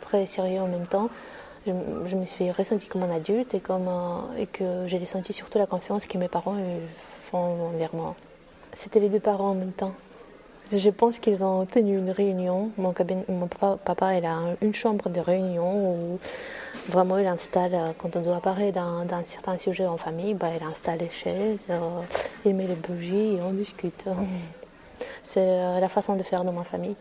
très 0.00 0.26
sérieux 0.26 0.60
en 0.60 0.68
même 0.68 0.86
temps. 0.86 1.08
Je, 1.66 1.72
me 2.16 2.24
suis 2.26 2.50
ressentie 2.50 2.88
comme 2.88 3.04
un 3.04 3.14
adulte 3.14 3.54
et, 3.54 3.60
comme, 3.60 3.88
et 4.36 4.46
que 4.46 4.86
j'ai 4.88 5.06
senti 5.06 5.32
surtout 5.32 5.58
la 5.58 5.66
confiance 5.66 6.06
que 6.06 6.18
mes 6.18 6.26
parents 6.26 6.56
font 7.22 7.68
envers 7.68 7.94
moi. 7.94 8.16
C'était 8.74 8.98
les 8.98 9.08
deux 9.08 9.20
parents 9.20 9.50
en 9.50 9.54
même 9.54 9.70
temps. 9.70 9.94
Je 10.70 10.90
pense 10.90 11.18
qu'ils 11.18 11.42
ont 11.42 11.66
tenu 11.66 11.98
une 11.98 12.10
réunion. 12.10 12.70
Mon, 12.78 12.92
papa, 12.92 14.14
il 14.14 14.24
a 14.24 14.38
une 14.60 14.74
chambre 14.74 15.08
de 15.08 15.20
réunion 15.20 15.94
où 15.94 16.18
Vraiment, 16.88 17.18
il 17.18 17.26
installe, 17.26 17.74
euh, 17.74 17.86
quand 17.96 18.16
on 18.16 18.22
doit 18.22 18.40
parler 18.40 18.72
d'un 18.72 19.06
certain 19.24 19.56
sujet 19.56 19.86
en 19.86 19.96
famille, 19.96 20.34
bah, 20.34 20.48
il 20.58 20.66
installe 20.66 20.98
les 20.98 21.10
chaises, 21.10 21.66
euh, 21.70 22.00
il 22.44 22.56
met 22.56 22.66
les 22.66 22.74
bougies 22.74 23.36
et 23.36 23.42
on 23.42 23.52
discute. 23.52 24.06
C'est 25.22 25.40
euh, 25.40 25.78
la 25.78 25.88
façon 25.88 26.16
de 26.16 26.22
faire 26.24 26.44
dans 26.44 26.52
ma 26.52 26.64
famille. 26.64 26.96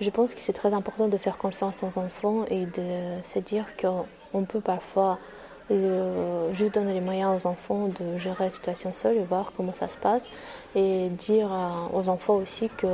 Je 0.00 0.10
pense 0.10 0.34
que 0.34 0.40
c'est 0.40 0.52
très 0.52 0.74
important 0.74 1.06
de 1.06 1.16
faire 1.16 1.38
confiance 1.38 1.84
aux 1.84 1.98
enfants 1.98 2.44
et 2.50 2.66
de 2.66 3.22
se 3.22 3.38
dire 3.38 3.64
qu'on 3.80 4.44
peut 4.44 4.60
parfois 4.60 5.20
juste 5.70 6.74
donner 6.74 6.92
les 6.92 7.00
moyens 7.00 7.42
aux 7.42 7.48
enfants 7.48 7.88
de 7.88 8.18
gérer 8.18 8.44
la 8.44 8.50
situation 8.50 8.92
seule 8.92 9.16
et 9.16 9.24
voir 9.24 9.52
comment 9.56 9.74
ça 9.74 9.88
se 9.88 9.96
passe 9.96 10.30
et 10.74 11.08
dire 11.08 11.48
aux 11.92 12.08
enfants 12.08 12.36
aussi 12.36 12.68
que 12.76 12.86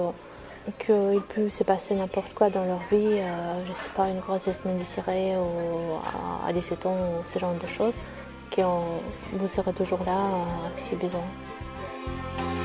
qu'il 0.78 1.20
peut 1.34 1.48
se 1.48 1.64
passer 1.64 1.94
n'importe 1.94 2.34
quoi 2.34 2.50
dans 2.50 2.64
leur 2.64 2.80
vie, 2.90 3.18
euh, 3.18 3.64
je 3.64 3.70
ne 3.70 3.74
sais 3.74 3.88
pas, 3.94 4.08
une 4.08 4.20
grossesse 4.20 4.60
non 4.64 4.74
désirée 4.76 5.36
ou 5.36 5.96
à 6.46 6.52
17 6.52 6.86
ans, 6.86 6.96
ou 6.96 7.26
ce 7.26 7.38
genre 7.38 7.54
de 7.54 7.66
choses, 7.66 7.98
que 8.50 8.62
vous 9.32 9.48
serez 9.48 9.72
toujours 9.72 10.00
là 10.04 10.12
euh, 10.12 10.68
si 10.76 10.96
besoin. 10.96 11.24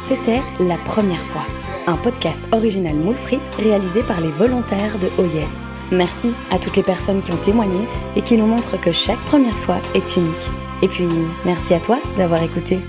C'était 0.07 0.41
La 0.59 0.77
Première 0.77 1.21
fois, 1.21 1.45
un 1.87 1.97
podcast 1.97 2.43
original 2.51 2.95
Moule 2.95 3.15
réalisé 3.57 4.03
par 4.03 4.21
les 4.21 4.31
volontaires 4.31 4.99
de 4.99 5.09
OIS. 5.17 5.67
Merci 5.91 6.33
à 6.51 6.59
toutes 6.59 6.75
les 6.75 6.83
personnes 6.83 7.21
qui 7.21 7.31
ont 7.31 7.37
témoigné 7.37 7.87
et 8.15 8.21
qui 8.21 8.37
nous 8.37 8.47
montrent 8.47 8.79
que 8.79 8.91
chaque 8.91 9.23
première 9.25 9.57
fois 9.57 9.81
est 9.93 10.15
unique. 10.17 10.51
Et 10.81 10.87
puis, 10.87 11.07
merci 11.45 11.73
à 11.73 11.79
toi 11.79 11.99
d'avoir 12.17 12.41
écouté. 12.43 12.79